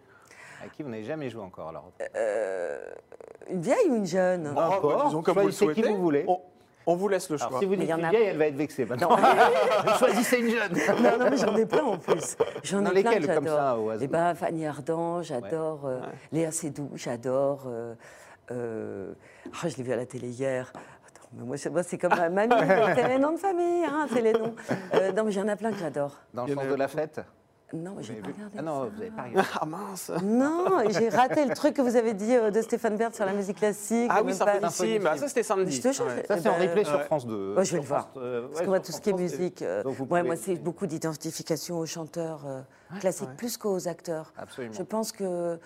[0.63, 1.89] à qui vous n'avez jamais joué encore alors?
[2.15, 2.77] Euh,
[3.49, 4.43] une vieille ou une jeune?
[4.43, 4.53] Non.
[4.53, 6.25] bah, Encore disons comme vous le qui vous voulez.
[6.27, 6.39] On,
[6.88, 7.47] on vous laisse le choix.
[7.47, 9.17] Alors si vous dites il y en une a- vieille, elle va être vexée maintenant.
[9.99, 10.73] Choisissez une jeune.
[11.01, 12.36] Non, non, mais j'en ai plein en plus.
[12.63, 15.86] J'en Dans ai plein lesquelles, que comme ça, au hasard Eh ben, Fanny Ardant, j'adore.
[15.86, 15.99] euh,
[16.31, 17.63] Léa Seydoux, j'adore.
[17.67, 17.95] euh,
[18.51, 19.13] euh,
[19.63, 20.71] ah, je l'ai vu à la télé hier.
[21.38, 22.54] Mais moi, c'est, moi, c'est comme ma mamie.
[22.95, 24.56] c'est les noms de famille, hein, c'est les noms.
[24.93, 26.15] Euh, non, mais il y en a plein que j'adore.
[26.34, 27.19] Dans le sens de la fête
[27.74, 28.56] Non, j'ai pas regardé.
[28.58, 28.89] Ah non, ça.
[28.89, 29.50] vous n'avez pas regardé.
[29.62, 33.12] Ah mince Non, j'ai raté le truc que vous avez dit euh, de Stéphane Bern
[33.12, 34.10] sur la musique classique.
[34.13, 34.69] Ah oui, ça pas- Ah,
[35.17, 35.71] ça c'était samedi.
[35.76, 36.24] Je te jure, Ouais.
[36.26, 37.02] Ça, c'est en Eh ben, replay sur.
[37.04, 37.56] France 2.
[37.58, 38.02] Ouais, je vais le voir.
[38.12, 40.56] France, euh, Parce ouais, moi, sur tout ce qui est musique, euh, ouais, moi, c'est
[40.56, 42.62] beaucoup d'identification aux chanteurs euh,
[43.02, 44.32] classiques, plus qu'aux acteurs.
[44.38, 44.74] Absolument.
[44.74, 45.58] Je pense qu'une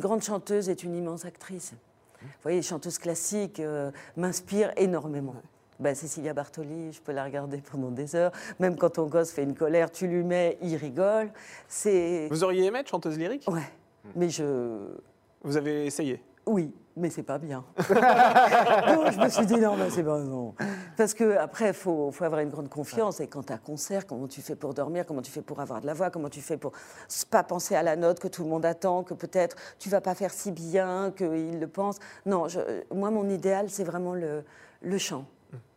[0.00, 1.74] grande chanteuse est une immense actrice.
[2.22, 5.36] Vous voyez, les chanteuses classiques euh, m'inspirent énormément.
[5.80, 8.32] Ben, Cécilia Bartoli, je peux la regarder pendant des heures.
[8.58, 11.30] Même quand ton gosse fait une colère, tu lui mets, il rigole.
[11.68, 12.26] C'est.
[12.30, 13.44] Vous auriez aimé être chanteuse lyrique?
[13.48, 13.62] Ouais.
[14.16, 14.88] Mais je.
[15.42, 16.20] Vous avez essayé?
[16.46, 17.64] Oui, mais c'est pas bien.
[17.78, 20.54] Donc je me suis dit non, mais c'est pas non.
[20.96, 23.20] Parce que après, faut, avoir une grande confiance.
[23.20, 25.80] Et quand tu as concert, comment tu fais pour dormir, comment tu fais pour avoir
[25.80, 26.72] de la voix, comment tu fais pour
[27.30, 30.14] pas penser à la note que tout le monde attend, que peut-être tu vas pas
[30.14, 31.98] faire si bien qu'il le pense.
[32.26, 32.46] Non,
[32.94, 34.44] moi mon idéal c'est vraiment le,
[34.82, 35.24] le chant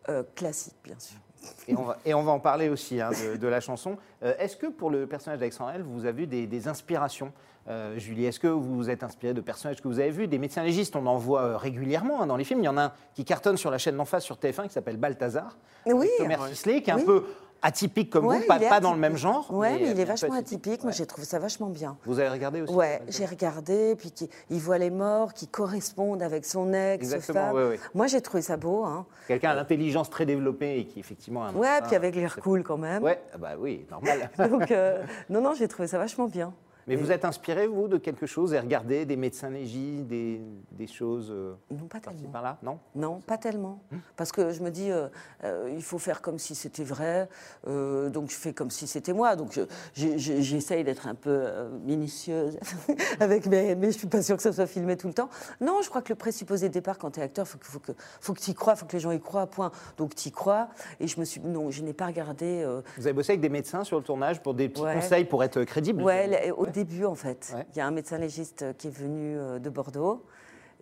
[0.10, 1.18] euh, classique, bien sûr.
[1.68, 3.98] Et on, va, et on va en parler aussi hein, de, de la chanson.
[4.24, 7.32] Euh, Est-ce que pour le personnage d'Alexandre L, vous avez des, des inspirations
[7.68, 10.28] Euh, Julie, est-ce que vous vous êtes inspiré de personnages que vous avez vus?
[10.28, 12.62] Des médecins légistes, on en voit euh, régulièrement hein, dans les films.
[12.62, 14.74] Il y en a un qui cartonne sur la chaîne d'en face sur TF1 qui
[14.74, 15.58] s'appelle Balthazar.
[15.86, 17.06] Oui, Thomas Sisley, qui est un Oui.
[17.06, 17.24] peu
[17.62, 19.52] atypique comme Ouais, vous, pas, il dans le même genre.
[19.54, 20.82] Ouais, mais, il est vachement atypique.
[20.84, 20.98] Moi, Ouais.
[20.98, 21.98] j'ai trouvé ça vachement bien.
[22.06, 25.48] Vous avez regardé aussi Ouais, Balthazar j'ai regardé, puis qui- il voit les morts qui
[25.48, 27.56] correspondent avec son ex, Exactement, femme.
[27.56, 27.80] ouais, ouais.
[27.94, 28.84] Moi, j'ai trouvé ça beau.
[28.86, 29.06] Hein.
[29.28, 32.64] Quelqu'un à l'intelligence très développée et qui effectivement a un Ouais, puis avec l'air cool
[32.64, 33.04] quand même.
[33.04, 34.30] Ouais, ah bah oui, normal.
[34.50, 36.54] Donc, euh, non, non, j'ai trouvé ça vachement bien.
[36.88, 40.42] Mais vous êtes inspiré, vous, de quelque chose et regardez des médecins légistes, des,
[40.72, 42.30] des choses euh, Non, pas tellement.
[42.32, 42.80] par-là Non?
[42.96, 43.82] Non, pas tellement.
[43.92, 44.00] Hum.
[44.16, 45.08] Parce que je me dis, euh,
[45.44, 47.30] euh, il faut faire comme si c'était vrai.
[47.68, 49.36] euh, donc je fais comme si c'était moi.
[49.36, 49.60] Donc
[49.96, 51.46] j'essaye d'être un peu
[51.86, 52.58] minutieuse
[53.20, 55.30] avec mes, mais je suis pas sûre que ça soit filmé tout le temps.
[55.60, 57.80] Non, je crois que le présupposé de départ quand tu es acteur, faut que, faut
[57.80, 59.48] que, faut que tu y crois, faut que les gens y croient.
[59.48, 59.72] Point.
[59.98, 60.70] Donc tu y crois.
[61.00, 62.66] Et je me suis, non, je n'ai pas regardé.
[62.98, 64.96] Vous avez bossé avec des médecins sur le tournage pour des petits Ouais.
[64.96, 67.52] conseils pour être crédible Ouais, au début en fait.
[67.56, 67.66] Ouais.
[67.74, 70.26] Il y a un médecin légiste qui est venu euh, de Bordeaux.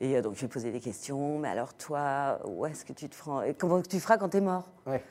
[0.02, 1.40] Et euh, donc je lui ai posé des questions.
[1.40, 4.38] Mais alors toi, où est-ce que tu te feras et Comment tu feras quand tu
[4.38, 4.70] es mort?
[4.86, 5.04] Ouais.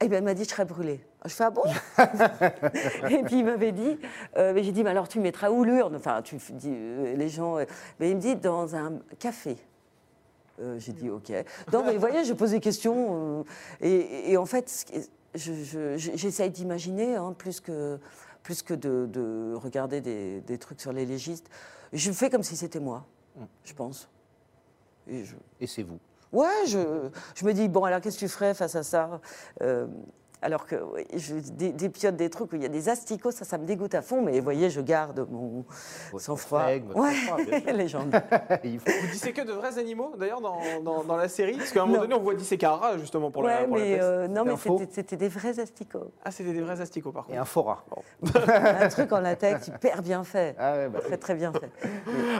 [0.00, 0.98] Eh bien, il m'a dit, je serai brûlée.
[1.24, 1.62] Je fais, ah bon?
[3.08, 3.96] Et puis, il m'avait dit,
[4.36, 7.28] euh, mais j'ai dit, mais alors tu mettras où l'urne Enfin, tu dis, euh, les
[7.28, 7.58] gens.
[7.58, 7.64] euh,
[8.00, 9.56] mais il me dit, dans un café.
[10.60, 11.30] Euh, j'ai dit, OK.
[11.72, 13.38] Non, mais vous voyez, je pose des questions.
[13.40, 13.42] euh,
[13.80, 14.84] et, et en fait,
[15.36, 18.00] je- je- j'essaye d'imaginer, hein, plus que,
[18.42, 21.48] plus que de, de regarder des, des trucs sur les légistes.
[21.92, 23.06] Je fais comme si c'était moi,
[23.64, 24.08] je pense.
[25.06, 25.98] Et je, Et c'est vous.
[26.32, 29.20] Ouais, je, je me dis, bon, alors qu'est-ce que tu ferais face à ça?
[29.60, 29.86] Euh,
[30.44, 33.44] Alors que oui, je dé- dépiote des trucs où il y a des asticots, ça,
[33.44, 35.64] ça me dégoûte à fond, mais vous voyez, je garde mon
[36.18, 36.64] sang-froid.
[36.66, 36.80] Ouais,
[37.62, 38.10] bien légende.
[38.64, 41.56] Vous disséquez de vrais animaux, d'ailleurs, dans, dans, dans la série?
[41.56, 43.76] Parce qu'à un moment donné, on voit disséquer un rat, justement, pour la, ouais, pour
[43.76, 44.02] la mais peste.
[44.02, 46.10] euh, non, mais faux c'était- des vrais asticots.
[46.24, 47.40] Ah, c'était des vrais asticots, par Et contre.
[47.40, 47.84] un fora.
[48.80, 50.56] un truc en latex hyper bien fait.
[50.58, 51.70] Ah ouais, bah, Très, très bien fait.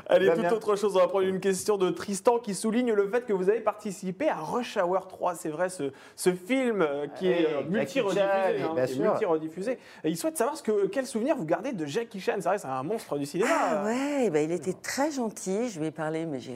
[0.09, 3.25] Allez, toute autre chose, on va prendre une question de Tristan qui souligne le fait
[3.27, 5.35] que vous avez participé à Rush Hour 3.
[5.37, 7.63] C'est vrai, ce, ce film euh, qui Oui, est euh,
[7.95, 8.21] multi-rediffusé.
[8.63, 9.77] Hein, bien sûr.
[10.05, 12.35] il souhaite savoir ce que, quel souvenir vous gardez de Jackie Chan.
[12.37, 13.51] C'est vrai, c'est un monstre du cinéma.
[13.53, 15.69] Ah ouais, ben, il était très gentil.
[15.69, 16.53] Je lui ai parlé, mais je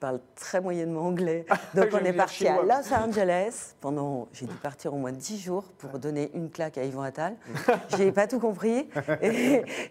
[0.00, 1.44] parle très moyennement anglais.
[1.74, 2.62] Donc Je on est parti à.
[2.62, 6.84] Los Angeles pendant, j'ai dû partir au moins 10 jours pour donner une claque à
[6.84, 7.34] Yvan Attal.
[7.96, 8.88] J'ai pas tout compris.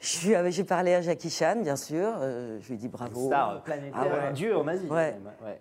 [0.01, 2.13] J'ai parlé à Jackie Chan, bien sûr.
[2.19, 3.27] Euh, je lui ai dit bravo.
[3.27, 4.33] Star planétaire, Ah ouais.
[4.33, 4.87] dieu en Asie.
[4.87, 5.15] Ouais.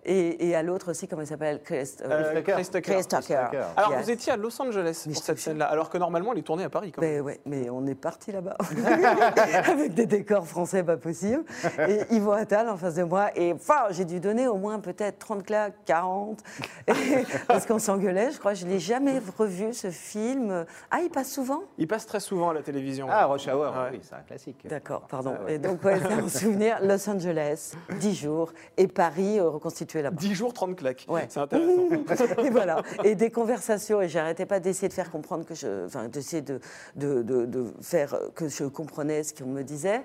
[0.05, 1.61] Et, et à l'autre aussi, comment il s'appelle?
[1.63, 2.51] Chris, euh, Euh, Tucker.
[2.53, 2.81] Chris Tucker.
[2.81, 3.43] Chris Tucker.
[3.51, 3.63] Tucker.
[3.75, 4.03] Alors, Yes.
[4.03, 6.39] vous étiez à Los Angeles Mais pour je cette te scène-là, alors que normalement, elle
[6.39, 6.91] est tournée à Paris.
[6.91, 7.11] Quand même.
[7.15, 8.57] Mais ouais, mais on est parti là-bas
[9.67, 11.43] avec des décors français pas possible.
[11.87, 13.29] Et Yvan Attal en face de moi.
[13.35, 16.39] Et enfin, j'ai dû donner au moins peut-être 30 claques, 40,
[16.87, 16.93] Et-
[17.47, 18.31] parce qu'on s'engueulait.
[18.31, 20.65] Je crois, je l'ai jamais revu ce film.
[20.89, 21.61] Ah, il passe souvent?
[21.77, 23.07] Il passe très souvent à la télévision.
[23.09, 23.89] Ah, Rush Hour, Ouais.
[23.93, 24.65] oui, c'est un classique.
[24.67, 25.35] D'accord, pardon.
[25.39, 25.53] Ah ouais.
[25.55, 26.77] Et donc, ouais, c'est un souvenir.
[26.81, 30.17] Los Angeles, 10 jours, et Paris euh, reconstitué là-bas.
[30.19, 31.05] 10 jours, 30 claques.
[31.07, 31.25] Ouais.
[31.29, 31.71] C'est intéressant.
[32.43, 32.81] et voilà.
[33.03, 34.01] Et des conversations.
[34.01, 35.85] Et j'arrêtais pas d'essayer de faire comprendre que je.
[35.85, 36.59] Enfin, d'essayer de,
[36.95, 40.03] de, de, de faire que je comprenais ce qu'on me disait.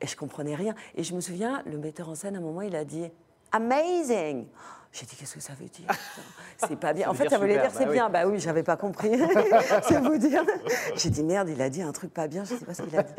[0.00, 0.74] Et je comprenais rien.
[0.94, 3.10] Et je me souviens, le metteur en scène, à un moment, il a dit
[3.52, 4.46] Amazing
[4.92, 5.86] j'ai dit, qu'est-ce que ça veut dire?
[6.56, 7.08] C'est pas bien.
[7.08, 7.92] En fait, ça voulait dire c'est bah oui.
[7.92, 8.08] bien.
[8.10, 9.10] Bah oui, j'avais pas compris.
[9.88, 10.42] c'est vous dire.
[10.96, 12.98] J'ai dit, merde, il a dit un truc pas bien, je sais pas ce qu'il
[12.98, 13.12] a dit.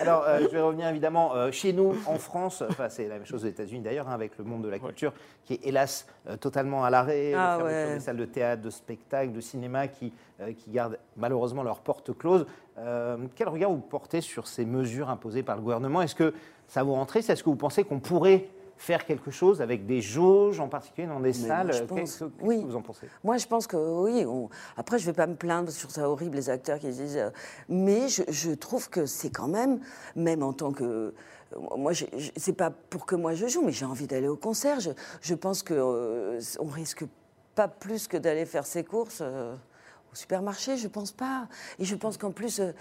[0.00, 2.62] Alors, euh, je vais revenir évidemment euh, chez nous, en France.
[2.68, 5.12] Enfin, c'est la même chose aux États-Unis d'ailleurs, hein, avec le monde de la culture
[5.44, 7.32] qui est hélas euh, totalement à l'arrêt.
[7.34, 7.94] Ah ouais.
[7.94, 12.16] des salles de théâtre, de spectacle, de cinéma qui, euh, qui gardent malheureusement leurs portes
[12.16, 12.46] closes.
[12.78, 16.02] Euh, quel regard vous portez sur ces mesures imposées par le gouvernement?
[16.02, 16.34] Est-ce que
[16.68, 18.46] ça vous rentre Est-ce que vous pensez qu'on pourrait
[18.82, 22.24] faire quelque chose avec des jauges, en particulier dans des salles Qu'est-ce pense- que- qu'est-ce
[22.40, 22.60] oui.
[22.62, 23.06] que vous en pensez?
[23.22, 24.24] Moi, je pense que oui.
[24.26, 27.16] on- Après, je vais pas me plaindre sur ça horrible, les acteurs qui disent.
[27.16, 27.30] euh,
[27.68, 29.78] Mais je, je trouve que c'est quand même,
[30.16, 30.82] même en tant que.
[30.84, 31.12] euh,
[31.76, 31.92] Moi,
[32.36, 34.80] c'est pas pour que moi je joue, mais j'ai envie d'aller au concert.
[34.80, 34.90] Je,
[35.20, 37.04] je pense que euh, on risque
[37.54, 39.54] pas plus que d'aller faire ses courses euh,
[40.12, 40.76] au supermarché.
[40.76, 41.46] Je pense pas.
[41.78, 42.72] Et je pense qu'en plus, euh,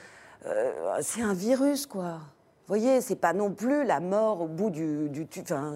[1.01, 2.21] c'est un virus, quoi.
[2.71, 5.75] Vous voyez, c'est pas non plus la mort au bout du, du tu- Enfin,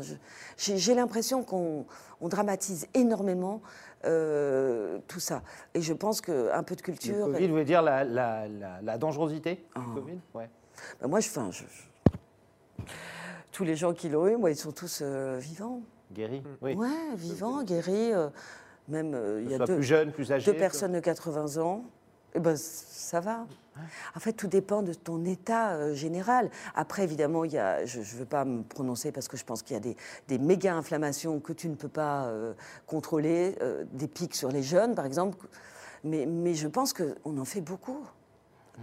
[0.56, 1.86] j'ai l'impression qu'on
[2.22, 3.62] on dramatise énormément
[4.06, 5.42] euh, tout ça.
[5.74, 7.26] Et je pense qu'un peu de Le culture.
[7.26, 9.80] Covid, vous voulez dire la, la- la- la dangerosité Ah.
[9.82, 10.20] du Covid?
[10.36, 10.50] Ouais.
[11.02, 12.84] Ben, moi, je, enfin, je- je-
[13.52, 15.82] tous les gens qui l'ont eu, moi, ils sont tous euh, vivants.
[16.14, 16.76] Guéri Oui.
[16.76, 18.14] Ouais, vivants, guéris.
[18.14, 18.30] euh,
[18.88, 20.50] même euh, il y a Soit deux, plus jeune, plus âgé.
[20.50, 21.84] deux personnes de 80 ans.
[22.36, 23.46] Eh ben, ça va.
[24.16, 26.50] En fait, tout dépend de ton état euh, général.
[26.76, 29.62] Après, évidemment, il y a, je ne veux pas me prononcer parce que je pense
[29.62, 32.54] qu'il y a des, des méga inflammations que tu ne peux pas euh,
[32.88, 35.48] contrôler, euh, des pics sur les jeunes, par exemple.
[36.04, 38.06] Mais, je pense qu'on en fait beaucoup.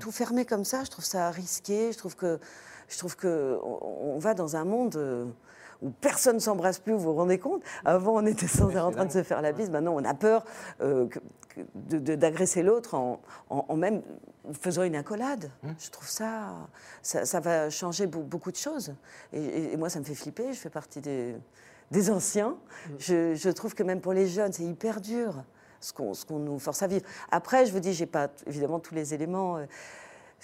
[0.01, 1.93] Tout fermé comme ça, je trouve ça risqué.
[1.93, 2.41] Je trouve que,
[2.89, 3.59] je trouve que
[4.19, 5.33] va dans un monde
[5.83, 6.93] où personne ne s'embrasse plus.
[6.93, 7.63] Vous vous rendez compte?
[7.85, 9.69] Avant, on était sans en train de se faire la bise.
[9.71, 10.45] Maintenant, on a peur
[10.81, 11.07] euh,
[11.87, 14.03] d'agresser l'autre en, en- en même
[14.61, 15.51] faisant une accolade.
[15.79, 16.55] Je trouve ça,
[17.03, 18.95] ça, ça va changer beau- beaucoup de choses.
[19.33, 20.53] Et, et- et moi, ça me fait flipper.
[20.53, 21.35] Je fais partie des,
[21.91, 22.57] des anciens.
[22.99, 25.43] Je, je trouve que même pour les jeunes, c'est hyper dur
[25.81, 27.05] ce qu'on ce qu'on nous force à vivre.
[27.31, 29.57] Après, je vous dis, j'ai pas évidemment tous les éléments.
[29.59, 29.67] euh,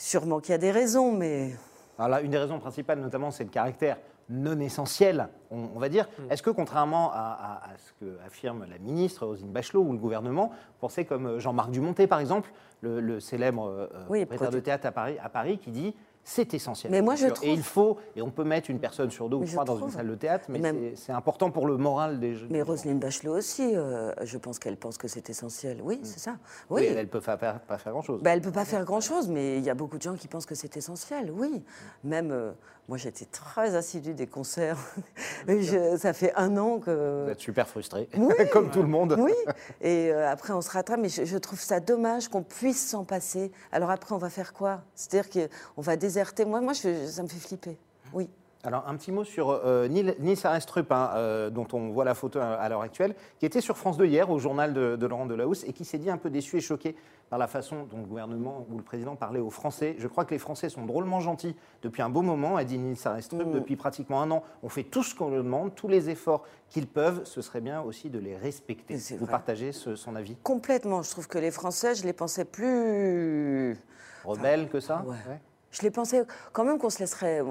[0.01, 1.51] Sûrement qu'il y a des raisons, mais
[1.99, 3.99] Alors là, une des raisons principales, notamment, c'est le caractère
[4.31, 6.09] non essentiel, on, on va dire.
[6.31, 9.99] Est-ce que, contrairement à, à- à ce que affirme la ministre Roselyne Bachelot ou le
[9.99, 14.51] gouvernement, vous pensez comme euh, Jean-Marc Dumontet, par exemple, le, le célèbre euh, Oui, propriétaire
[14.51, 16.93] de théâtre à Paris, à Paris, qui dit c'est essentiel.
[16.93, 19.39] Mais moi, je trouve- Et il faut, et on peut mettre une personne sur deux
[19.39, 22.21] ou Mais trois dans une salle de théâtre, mais Même- c'est- important pour le moral
[22.21, 22.49] des jeunes.
[22.51, 25.81] Mais Roselyne Bachelot aussi, euh, je pense qu'elle pense que c'est essentiel.
[25.83, 26.37] Oui, c'est ça.
[26.69, 26.83] Oui.
[26.83, 28.21] Oui, elle ne peut pas faire, pas faire grand-chose.
[28.23, 30.29] Bah, elle ne peut pas faire grand-chose, mais il y a beaucoup de gens qui
[30.29, 31.65] pensent que c'est essentiel, oui.
[32.05, 32.53] Même, euh,
[32.89, 34.79] moi j'étais très assidue des concerts.
[35.49, 37.29] Je- ça fait un an Vous que...
[37.31, 38.35] êtes super frustré, Oui.
[38.53, 39.17] comme tout le monde.
[39.19, 39.33] Oui,
[39.81, 43.05] et euh, après on se rattrape, mais je, je trouve ça dommage qu'on puisse s'en
[43.05, 43.53] passer.
[43.73, 44.83] Alors après on va faire quoi?
[44.95, 46.45] C'est-à-dire qu'on va déserter.
[46.45, 47.79] Moi, moi je- ça me fait flipper.
[48.13, 48.29] Oui.
[48.65, 52.41] Alors, un petit mot sur euh, Nils, Arestrup, hein, euh, dont on voit la photo
[52.41, 55.27] à, à l'heure actuelle, qui était sur France 2 hier au journal de, de Laurent
[55.27, 56.97] Delahousse et qui s'est dit un peu déçu et choqué
[57.31, 59.95] par la façon dont le gouvernement ou le président parlait aux Français.
[59.99, 62.99] Je crois que les Français sont drôlement gentils depuis un beau moment, a dit Nils
[63.05, 63.47] Arestrup.
[63.47, 63.53] Mm.
[63.53, 66.89] Depuis pratiquement un an, on fait tout ce qu'on leur demande, tous les efforts qu'ils
[66.89, 67.21] peuvent.
[67.25, 68.97] Ce serait bien aussi de les respecter.
[68.97, 69.31] Vous vrai.
[69.31, 70.35] partagez ce- son avis?
[70.43, 71.03] Complètement.
[71.03, 73.79] Je trouve que les Français, je les pensais plus...
[74.25, 75.05] rebelle que ça?
[75.07, 75.15] Ouais.
[75.29, 75.41] Ouais.
[75.71, 77.43] Je les pensais quand même qu'on se laisserait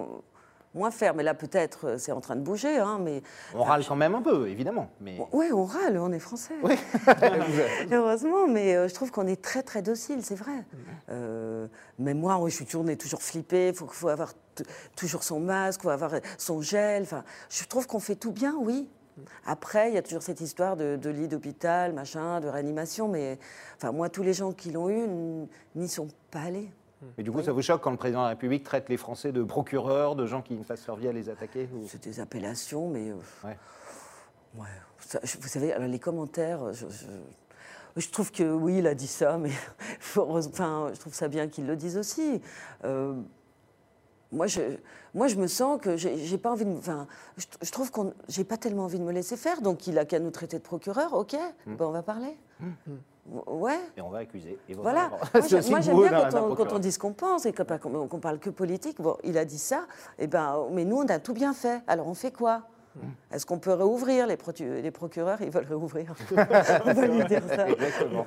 [0.73, 1.13] moins faire.
[1.15, 2.77] Mais là peut-être euh, c'est en train de bouger.
[2.77, 3.21] Hein, mais...
[3.56, 4.89] On râle quand même un peu, évidemment.
[5.01, 5.17] Mais...
[5.32, 6.56] Oui, on râle, on est français.
[6.63, 6.75] Oui.
[7.91, 10.65] Heureusement, mais euh, je trouve qu'on est très très docile, c'est vrai.
[11.10, 11.67] Euh,
[11.99, 13.69] mais moi, je suis toujours, on est toujours flippé.
[13.69, 14.34] Il faut, faut avoir
[14.95, 17.03] toujours son masque, faut avoir son gel.
[17.03, 18.89] Enfin, je trouve qu'on fait tout bien, oui.
[19.45, 23.08] Après, il y a toujours cette histoire de, de lit d'hôpital, machin, de réanimation.
[23.08, 23.39] Mais
[23.75, 25.08] enfin, moi, tous les gens qui l'ont eu
[25.75, 26.69] n'y sont pas allés.
[27.17, 29.31] Mais du coup, ça vous choque quand le président de la République traite les Français
[29.31, 32.19] de procureurs, de gens qui ne fassent leur vie à les attaquer ou- C'est des
[32.19, 33.10] appellations, mais.
[33.12, 33.57] euh, Ouais.
[34.57, 34.65] ouais.
[34.99, 38.95] Ça, je- vous savez, alors les commentaires, je, je- je trouve que oui, il a
[38.95, 39.51] dit ça, mais
[40.17, 42.41] enfin, je trouve ça bien qu'il le dise aussi.
[42.83, 43.13] Euh,
[44.31, 44.62] moi, je,
[45.13, 46.71] moi, je me sens que j'ai pas envie de.
[46.77, 47.07] Enfin,
[47.38, 50.05] je, je trouve qu'on, j'ai pas tellement envie de me laisser faire, donc il a
[50.05, 52.36] qu'à nous traiter de procureur, ok, ben, on va parler.
[53.48, 53.80] Ouais.
[53.98, 54.58] Et on va accuser.
[54.70, 55.10] Et Voilà.
[55.70, 58.40] Moi, j'aime bien quand on, quand on dit ce qu'on pense et qu'on qu'on parle
[58.40, 59.02] que politique.
[59.02, 59.86] Bon, il a dit ça,
[60.18, 61.82] et ben, mais nous, on a tout bien fait.
[61.88, 62.63] Alors, on fait quoi?
[63.32, 65.42] Est-ce qu'on peut réouvrir les, procureurs?
[65.42, 66.13] Ils veulent réouvrir.
[66.86, 67.70] on va lui dire ça.
[67.70, 68.26] Exactement.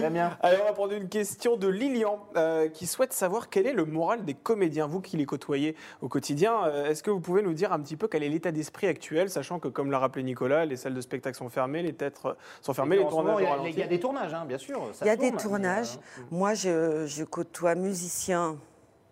[0.00, 3.72] Damien Allez, on va prendre une question de Lilian euh, qui souhaite savoir quel est
[3.72, 6.64] le moral des comédiens, vous qui les côtoyez au quotidien.
[6.66, 9.30] euh, Est-ce que vous pouvez nous dire un petit peu quel est l'état d'esprit actuel,
[9.30, 12.74] sachant que, comme l'a rappelé Nicolas, les salles de spectacle sont fermées, les têtres sont
[12.74, 13.70] fermées, les tournages il y ont a- ralenti.
[13.72, 14.80] Il y a des tournages, hein, bien sûr.
[15.00, 15.96] Il y a tourne, des tournages.
[16.18, 18.56] euh, Moi, je, je côtoie musiciens.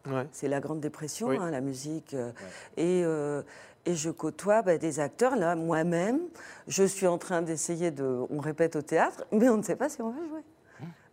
[0.06, 0.26] Ouais.
[0.32, 1.36] C'est la Grande Dépression, Oui.
[1.38, 2.14] hein, la musique.
[2.14, 2.32] euh,
[2.78, 3.42] Et, euh,
[3.86, 5.36] et je côtoie bah, des acteurs.
[5.36, 6.20] Là, moi-même,
[6.68, 8.20] je suis en train d'essayer de.
[8.30, 10.40] On répète au théâtre, mais on ne sait pas si on va jouer.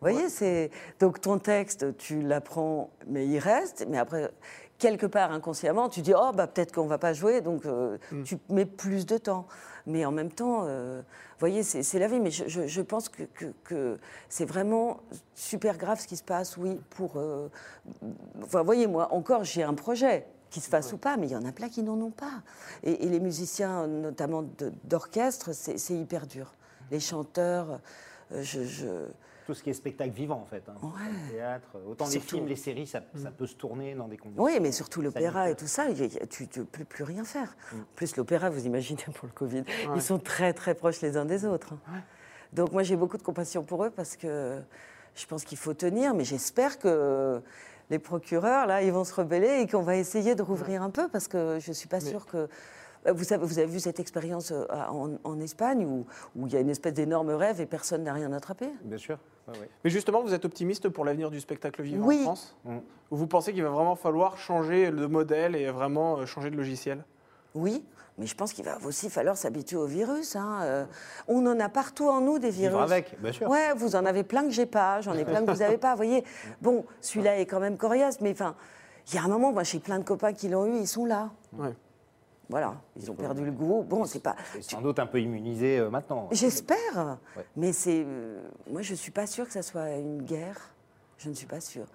[0.01, 0.69] Vous voyez, c'est.
[0.99, 3.85] Donc ton texte, tu l'apprends, mais il reste.
[3.89, 4.31] Mais après,
[4.77, 7.41] quelque part inconsciemment, tu dis Oh, bah, peut-être qu'on ne va pas jouer.
[7.41, 9.47] Donc euh, tu mets plus de temps.
[9.87, 12.19] Mais en même temps, euh, vous voyez, c'est la vie.
[12.19, 13.97] Mais je, je- je pense que, que- que
[14.29, 14.99] c'est vraiment
[15.33, 17.13] super grave ce qui se passe, oui, pour.
[17.17, 17.47] euh,
[18.43, 21.35] Enfin, voyez, moi, encore, j'ai un projet, qu'il se fasse ou pas, mais il y
[21.35, 22.41] en a plein qui n'en ont pas.
[22.83, 24.43] Et, et les musiciens, notamment
[24.83, 26.53] d'orchestre, c'est hyper dur.
[26.91, 27.79] Les chanteurs,
[28.33, 28.63] euh, je.
[28.63, 29.07] je-
[29.47, 30.61] Tout ce qui est spectacle vivant, en fait.
[30.67, 30.75] hein.
[30.83, 31.09] Ouais.
[31.29, 31.69] Le théâtre.
[31.87, 34.43] Autant les films, les séries, ça, ça peut se tourner dans des conditions.
[34.43, 35.55] Oui, mais surtout l'opéra et sanitaires.
[35.55, 37.55] tout ça, tu ne peux plus rien faire.
[37.73, 39.63] En plus, l'opéra, vous imaginez pour le Covid,
[39.95, 41.73] ils sont très très proches les uns des autres.
[41.87, 42.01] hein.
[42.53, 44.59] Donc moi, j'ai beaucoup de compassion pour eux parce que
[45.15, 47.41] je pense qu'il faut tenir, mais j'espère que
[47.89, 51.07] les procureurs, là, ils vont se rebeller et qu'on va essayer de rouvrir un peu
[51.07, 52.47] parce que je ne suis pas sûre que...
[53.07, 56.05] Euh, Vous, avez vu cette expérience euh, en, en Espagne où,
[56.35, 58.69] où il y a une espèce d'énorme rêve et personne n'a rien attrapé?
[58.83, 59.17] Bien sûr.
[59.83, 62.19] Mais justement, vous êtes optimiste pour l'avenir du spectacle vivant Oui.
[62.21, 62.77] en France Mm.
[63.11, 66.57] Ou vous pensez qu'il va vraiment falloir changer de modèle et vraiment euh, changer de
[66.57, 67.05] logiciel?
[67.55, 67.85] Oui,
[68.17, 70.35] mais je pense qu'il va aussi falloir s'habituer au virus.
[70.35, 70.59] hein.
[70.63, 70.85] Euh,
[71.29, 72.71] on en a partout en nous des virus.
[72.71, 73.49] Vivre avec, bien sûr.
[73.49, 75.91] Ouais, vous en avez plein que j'ai pas, j'en ai plein que vous n'avez pas.
[75.91, 76.23] Vous voyez,
[76.61, 78.55] bon, celui-là est quand même coriace, mais enfin,
[79.07, 81.05] il y a un moment, moi j'ai plein de copains qui l'ont eu, ils sont
[81.05, 81.29] là.
[81.53, 81.73] Ouais.
[82.49, 83.83] Voilà, ils ont perdu le goût.
[83.83, 84.35] Bon, c'est pas.
[84.61, 86.29] Sans doute un peu immunisé euh, maintenant.
[86.31, 87.43] J'espère, Ouais.
[87.57, 88.03] mais c'est.
[88.05, 88.39] euh,
[88.71, 90.71] moi, je suis pas sûre que ça soit une guerre.
[91.17, 91.85] Je ne suis pas sûre.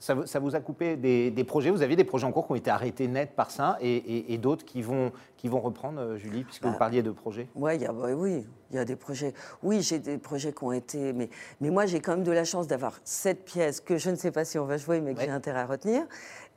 [0.00, 1.70] Ça, vous- ça vous a coupé des, des projets?
[1.70, 4.32] Vous aviez des projets en cours qui ont été arrêtés net par ça et, et-
[4.34, 7.46] et d'autres qui vont, qui vont reprendre, euh, Julie, puisque Bah, vous parliez de projets?
[7.54, 9.32] Ouais, y a, ouais, oui, il y a des projets.
[9.62, 11.12] Oui, j'ai des projets qui ont été.
[11.12, 11.30] Mais,
[11.60, 14.32] mais moi, j'ai quand même de la chance d'avoir cette pièce que je ne sais
[14.32, 15.26] pas si on va jouer, mais que Ouais.
[15.26, 16.02] j'ai intérêt à retenir.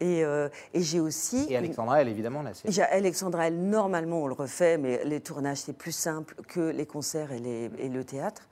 [0.02, 1.46] Et, euh, et j'ai aussi.
[1.50, 2.80] Et Alexandra, elle, évidemment, là, c'est.
[2.92, 7.32] Alexandra, elle, normalement, on le refait, mais les tournages, c'est plus simple que les concerts
[7.32, 8.44] et, les- et le théâtre.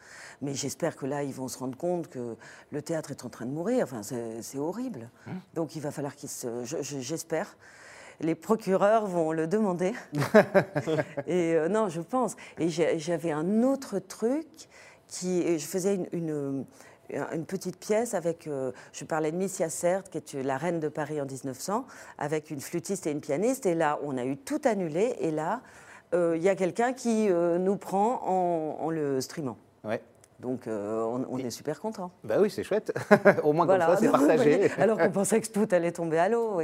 [0.41, 2.35] Mais j'espère que là, ils vont se rendre compte que
[2.71, 3.83] le théâtre est en train de mourir.
[3.83, 4.01] Enfin,
[4.41, 5.09] c'est horrible.
[5.53, 6.63] Donc, il va falloir qu'ils se.
[6.63, 7.57] je- je- J'espère.
[8.21, 9.91] Les procureurs vont le demander.
[11.27, 12.35] et euh, non, je pense.
[12.59, 14.47] Et j'avais un autre truc
[15.07, 15.57] qui.
[15.59, 16.07] Je faisais une.
[16.13, 16.65] une
[17.33, 20.89] une petite pièce avec, euh, je parlais de Missia Sert, qui est la reine de
[20.89, 21.85] Paris en 1900,
[22.17, 23.65] avec une flûtiste et une pianiste.
[23.65, 25.15] Et là, on a eu tout annulé.
[25.19, 25.61] Et là,
[26.13, 29.57] euh, il y a quelqu'un qui euh, nous prend en, en le streamant.
[29.83, 30.01] Ouais.
[30.39, 32.11] Donc, euh, on, on est super contents.
[32.23, 32.93] Bah oui, c'est chouette.
[33.43, 34.69] Au moins, comme ça, c'est partagé.
[34.77, 36.59] Alors qu'on pensait que tout allait tomber à l'eau.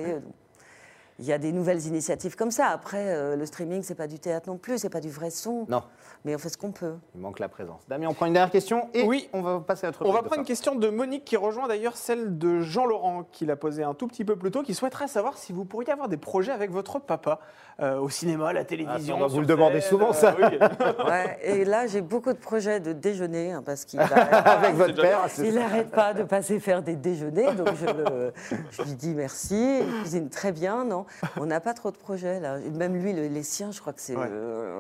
[1.20, 2.68] Il y a des nouvelles initiatives comme ça.
[2.68, 5.66] Après, euh, le streaming, c'est pas du théâtre non plus, c'est pas du vrai son.
[5.68, 5.84] Non,
[6.24, 6.96] Mais on fait ce qu'on peut.
[7.14, 7.82] il manque la présence.
[7.90, 9.30] Damien, on prend une dernière question et Oui.
[9.34, 11.98] on va passer à notre On va prendre une question de Monique qui rejoint d'ailleurs
[11.98, 15.38] celle de Jean-Laurent qui l'a posée un tout petit peu plus tôt, qui souhaiterait savoir
[15.38, 17.40] si vous pourriez avoir des projets avec votre papa
[17.82, 19.16] euh, au cinéma, à la télévision.
[19.16, 20.36] Ah, ça, on va vous le demander scène, souvent, ça.
[20.38, 20.58] oui.
[21.10, 25.02] Ouais, et là, j'ai beaucoup de projets de déjeuner, hein, parce qu'il va- Avec votre
[25.02, 28.34] père, c'est il n'arrête pas de passer faire des déjeuners, donc je, le-
[28.72, 29.80] je lui dis merci.
[29.82, 31.06] Il cuisine très bien, non?
[31.38, 32.58] On n'a pas trop de projets, là.
[32.60, 34.16] Même lui, le- les siens, je crois que c'est...
[34.16, 34.30] Ouais.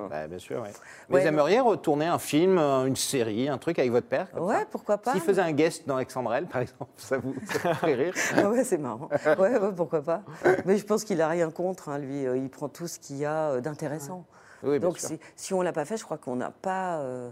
[0.10, 0.62] Bah, bien sûr.
[0.62, 0.72] Ouais,
[1.10, 4.66] Vous aimeriez retourner un film, euh, une série, un truc avec votre père Ouais, ça
[4.72, 7.94] pourquoi pas S'il faisait un guest dans Alexandrelle, par exemple, ça vous, ça vous ferait
[7.96, 9.10] rire Ah ouais, c'est marrant.
[9.38, 10.22] Ouais, ouais, pourquoi pas.
[10.66, 12.26] Mais je pense qu'il n'a rien contre, hein, lui.
[12.26, 14.26] euh, Il prend tout ce qu'il y a euh, d'intéressant.
[14.64, 15.10] Oui, bien Donc sûr.
[15.10, 16.98] si, si on ne l'a pas fait, je crois qu'on n'a pas...
[17.00, 17.30] euh,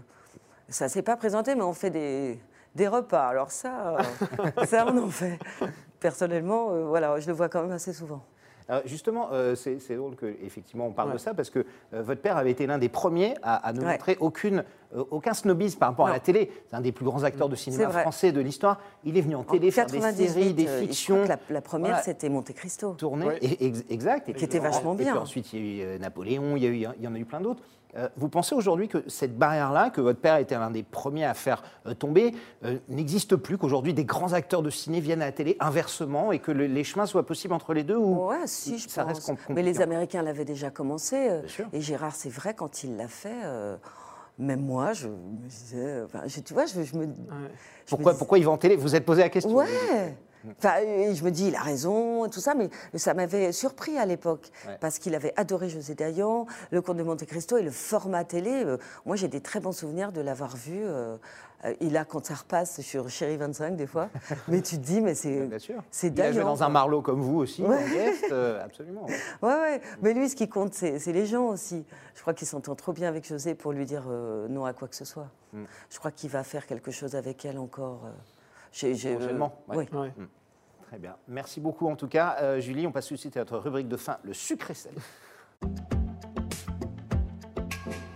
[0.70, 2.38] ça ne s'est pas présenté, mais on fait des,
[2.74, 3.26] des repas.
[3.28, 3.96] Alors ça,
[4.66, 5.38] ça, on en fait.
[6.00, 8.22] Personnellement, euh, voilà, je le vois quand même assez souvent.
[8.70, 11.14] Alors, justement, euh, c'est drôle qu'effectivement on parle Ouais.
[11.14, 11.60] de ça parce que
[11.94, 13.92] euh, votre père avait été l'un des premiers à, à ne Ouais.
[13.92, 14.62] montrer aucune,
[14.94, 16.50] euh, aucun snobisme par rapport à la télé.
[16.68, 18.78] C'est un des plus grands acteurs de cinéma français de l'histoire.
[19.04, 21.22] Il est venu en En télé faire des 98, séries, des je crois fictions.
[21.24, 22.02] que la, la première, Voilà.
[22.02, 22.92] c'était Monte Cristo.
[22.92, 23.26] tournées.
[23.26, 23.38] Ouais.
[23.40, 24.28] Et, ex- exact.
[24.28, 25.16] Et Qui était vachement et puis bien.
[25.16, 27.24] ensuite, il y a eu Napoléon, il y, a eu, il y en a eu
[27.24, 27.62] plein d'autres.
[27.96, 31.32] Euh, vous pensez aujourd'hui que cette barrière-là, que votre père était l'un des premiers à
[31.32, 35.32] faire euh, tomber, euh, n'existe plus, qu'aujourd'hui des grands acteurs de ciné viennent à la
[35.32, 38.78] télé inversement et que le- les chemins soient possibles entre les deux ou Ouais, si,
[38.78, 39.26] je ça pense.
[39.28, 39.80] reste Mais les.
[39.80, 41.16] Américains l'avaient déjà commencé.
[41.16, 41.66] euh, Bien sûr.
[41.72, 43.76] Et Gérard, c'est vrai, quand il l'a fait, euh,
[44.38, 46.02] même moi, je me disais.
[46.04, 47.04] enfin, je- tu vois, je, je me.
[47.04, 47.48] je me
[47.88, 48.76] pourquoi, pourquoi il va en télé?
[48.76, 50.14] Vous êtes posé la question Ouais.
[50.58, 54.06] Enfin, je me dis, il a raison, et tout ça, mais ça m'avait surpris à
[54.06, 54.76] l'époque, Ouais.
[54.80, 58.64] parce qu'il avait adoré José Dayan, Le Comte de Monte Cristo et le format télé.
[58.64, 60.80] euh, moi, j'ai des très bons souvenirs de l'avoir vu.
[60.84, 61.16] euh,
[61.64, 64.10] euh, il a, quand ça repasse sur Chéri 25, des fois,
[64.48, 65.82] mais tu te dis, mais c'est Bien sûr.
[65.90, 66.68] c'est Il a joué dans un.
[66.68, 67.76] Marlowe comme vous aussi, Ouais.
[67.76, 69.06] en guest, euh, absolument.
[69.42, 69.80] Ouais, ouais.
[70.02, 71.84] Mais lui, ce qui compte, c'est c'est les gens aussi.
[72.14, 74.86] Je crois qu'il s'entend trop bien avec José pour lui dire euh, non à quoi
[74.86, 75.26] que ce soit.
[75.52, 75.64] Mm.
[75.90, 78.02] Je crois qu'il va faire quelque chose avec elle encore.
[78.06, 78.10] euh,
[78.72, 79.88] j'ai- j'ai, euh, Prochainement, ouais.
[79.92, 79.98] oui.
[79.98, 80.12] Ouais.
[80.88, 81.16] Très bien.
[81.28, 82.36] Merci beaucoup en tout cas.
[82.40, 84.96] Euh, Julie, on passe tout de suite à notre rubrique de fin, le sucré salé.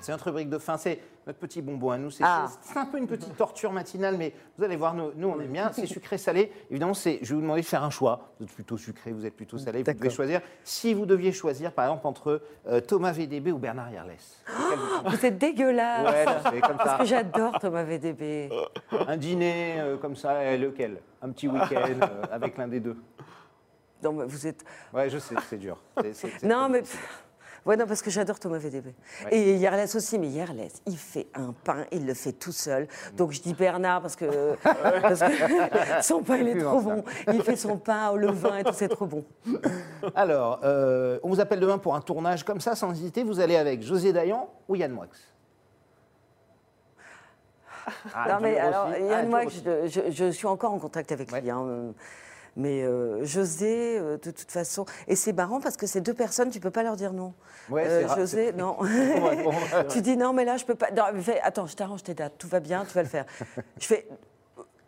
[0.02, 2.10] C'est notre rubrique de fin, c'est notre petit bonbon à nous.
[2.10, 2.46] C'est Ah.
[2.74, 5.70] un peu une petite torture matinale, mais vous allez voir, nous, nous, on aime bien.
[5.72, 6.52] C'est sucré salé.
[6.70, 8.32] Évidemment, je vais vous demander de faire un choix.
[8.40, 9.82] Vous êtes plutôt sucré, vous êtes plutôt salé.
[9.84, 10.40] Vous devez choisir.
[10.64, 14.08] Si vous deviez choisir, par exemple, entre euh, Thomas VDB ou Bernard Yerles.
[14.48, 14.78] lequel
[15.18, 16.26] vous êtes dégueulasse.
[16.52, 16.98] Ouais, Parce ça.
[16.98, 18.50] que j'adore Thomas VDB.
[19.06, 20.98] Un dîner euh, comme ça, lequel?
[21.22, 22.96] Un petit week-end euh, avec l'un des deux.
[24.02, 24.64] Non, mais vous êtes.
[24.92, 25.80] Ouais, je sais, c'est dur.
[26.42, 26.82] Non, mais.
[26.82, 27.00] difficile.
[27.64, 28.86] Ouais, non, parce que j'adore Thomas VDB.
[29.24, 29.34] Ouais.
[29.36, 32.88] Et Yerles aussi, mais Yerles, il fait un pain, il le fait tout seul.
[33.16, 35.26] Donc je dis Bernard parce que, parce que
[36.02, 37.04] son pain, il est trop bon.
[37.32, 39.24] Il fait son pain au levain et tout, c'est trop bon.
[40.16, 43.22] Alors, euh, on vous appelle demain pour un tournage comme ça, sans hésiter.
[43.22, 45.06] Vous allez avec José Dayan ou Yann Moix?
[48.14, 48.88] Ah, non, mais dur alors.
[48.96, 51.40] Yann Ah, Moix, je, je- je suis encore en contact avec lui.
[51.40, 51.50] Ouais.
[51.50, 51.92] hein, euh,
[52.56, 54.84] Mais euh, José, euh, de toute façon.
[55.08, 57.32] Et c'est marrant parce que ces deux personnes, tu peux pas leur dire non.
[57.70, 58.76] Ouais, Euh, José, non.
[59.88, 60.90] Tu dis non, mais là, je peux pas.
[60.90, 63.24] Non, mais fais- attends, je t'arrange tes dates, tout va bien, tu vas le faire.
[63.78, 64.06] je fais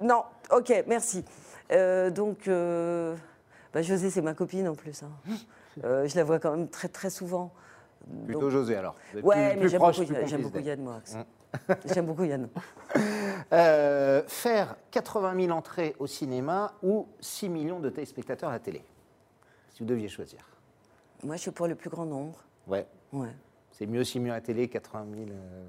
[0.00, 0.24] non,
[0.54, 1.24] ok, merci.
[1.70, 2.48] Donc,
[3.72, 5.02] bah, José, c'est ma copine en plus.
[5.02, 5.34] hein.
[5.82, 7.50] Je la vois quand même très, très souvent.
[8.26, 8.94] Plutôt Donc- José alors.
[9.22, 9.80] Ouais, plus, mais j'aime
[10.42, 10.58] beaucoup, beaucoup.
[10.58, 11.00] Yann Moix.
[11.86, 12.48] j'aime beaucoup Yann.
[13.52, 18.82] Euh, faire 80 000 entrées au cinéma ou 6 millions de téléspectateurs à la télé
[19.70, 20.40] Si vous deviez choisir.
[21.22, 22.42] Moi, je suis pour le plus grand nombre.
[22.66, 22.86] Ouais.
[23.12, 23.30] Ouais.
[23.70, 25.64] C'est mieux 6 millions à la télé, 80 000 euh,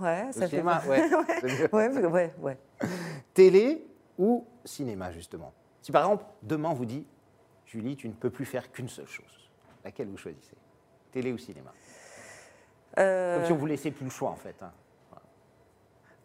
[0.00, 0.80] au, Ouais, au ça fait cinéma.
[0.80, 1.02] pas- Ouais.
[1.72, 2.58] Ouais, ouais, ouais, ouais.
[3.32, 3.86] Télé
[4.18, 7.06] ou cinéma, justement Si par exemple, demain on vous dit,
[7.66, 9.50] Julie, tu ne peux plus faire qu'une seule chose,
[9.84, 10.56] laquelle vous choisissez?
[11.12, 11.72] Télé ou cinéma?
[12.98, 14.54] Euh, Comme si on vous laissait plus le choix, en fait.
[14.62, 14.70] hein.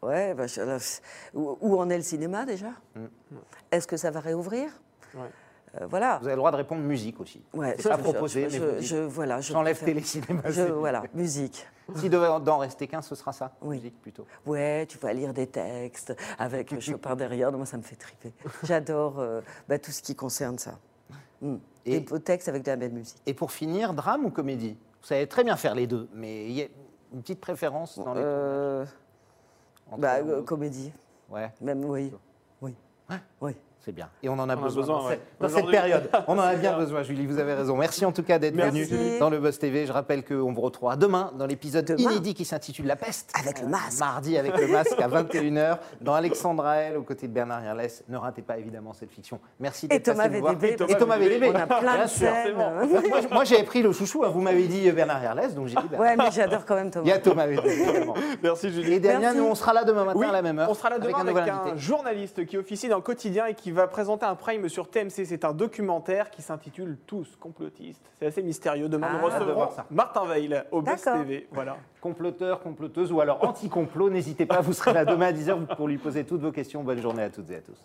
[0.01, 1.01] Ouais, bah, je- là, c'est-
[1.33, 2.69] où, où en est le cinéma déjà?
[2.95, 3.05] Mm.
[3.71, 4.69] Est-ce que ça va réouvrir?
[5.15, 5.21] Ouais.
[5.79, 6.17] Euh, Voilà.
[6.19, 7.43] Vous avez le droit de répondre musique aussi.
[7.53, 10.41] Ouais, c'est je- proposé, je, mais je, je- voilà, je J'enlève préfère- télécinéma.
[10.79, 11.67] Voilà, musique.
[11.95, 13.77] S'il devait en rester qu'un, ce sera ça Oui.
[13.77, 14.25] Musique plutôt.
[14.45, 17.51] Ouais, tu vas lire des textes avec Chopin derrière.
[17.51, 18.31] Moi, ça me fait triper.
[18.63, 20.79] J'adore euh, bah, tout ce qui concerne ça.
[21.41, 21.55] Mm.
[21.85, 23.17] Et- Des textes avec de la belle musique.
[23.25, 24.75] Et pour finir, drame ou comédie?
[25.01, 26.67] Vous savez très bien faire les deux, mais il y a
[27.13, 28.85] une petite préférence dans les Euh,
[29.97, 30.91] bah, euh, comédie.
[31.29, 32.11] Ouais, Même, oui.
[32.61, 32.75] Oui.
[33.09, 33.17] Ouais.
[33.41, 33.55] Oui.
[33.79, 34.09] C'est bien.
[34.21, 35.11] Et on en a On a besoin, besoin, dans, ouais.
[35.11, 35.71] cette, dans cette Aujourd'hui.
[35.71, 36.09] période.
[36.27, 36.77] On en a bien bien.
[36.79, 37.77] besoin, Julie, vous avez raison.
[37.77, 38.85] Merci en tout cas d'être venu
[39.19, 39.85] dans le Buzz TV.
[39.85, 43.31] Je rappelle qu'on vous retrouvera demain dans l'épisode inédit qui s'intitule La peste.
[43.39, 43.99] Avec le masque.
[43.99, 48.03] Mardi avec le masque à 21h dans Alexandra L aux côtés de Bernard Hirlès.
[48.09, 49.39] Ne ratez pas évidemment cette fiction.
[49.59, 50.55] Merci Et d'être Thomas passé nous voir.
[50.55, 50.91] VDB.
[50.91, 51.49] Et Thomas VDB.
[51.49, 52.55] On a plein Bien de scènes.
[53.31, 54.29] moi, j'ai pris le chouchou, hein.
[54.29, 56.09] vous m'avez dit euh, Bernard Hirlès, donc j'ai dit Bernard.
[56.09, 57.05] Ouais, mais j'adore quand même Thomas.
[57.05, 57.69] Il y a Thomas VDB.
[58.43, 58.93] Merci Julie.
[58.93, 60.69] Et Damien, nous on sera là demain matin à la même heure.
[60.69, 63.53] on sera là avec demain un avec, un journaliste qui officie dans le quotidien et
[63.53, 65.25] qui va présenter un prime sur TMC.
[65.25, 68.11] C'est un documentaire qui s'intitule Tous complotistes.
[68.19, 68.89] C'est assez mystérieux.
[68.89, 69.25] Demain, nous Ah.
[69.25, 69.85] Recevrons voir ça.
[69.91, 70.81] Martin Veil au.
[70.81, 71.47] TV.
[71.51, 71.77] Voilà.
[72.01, 75.97] Comploteur, comploteuse ou alors anti-complot, n'hésitez pas, vous serez là demain à 10h pour lui
[75.97, 76.83] poser toutes vos questions.
[76.83, 77.77] Bonne journée à toutes et à tous.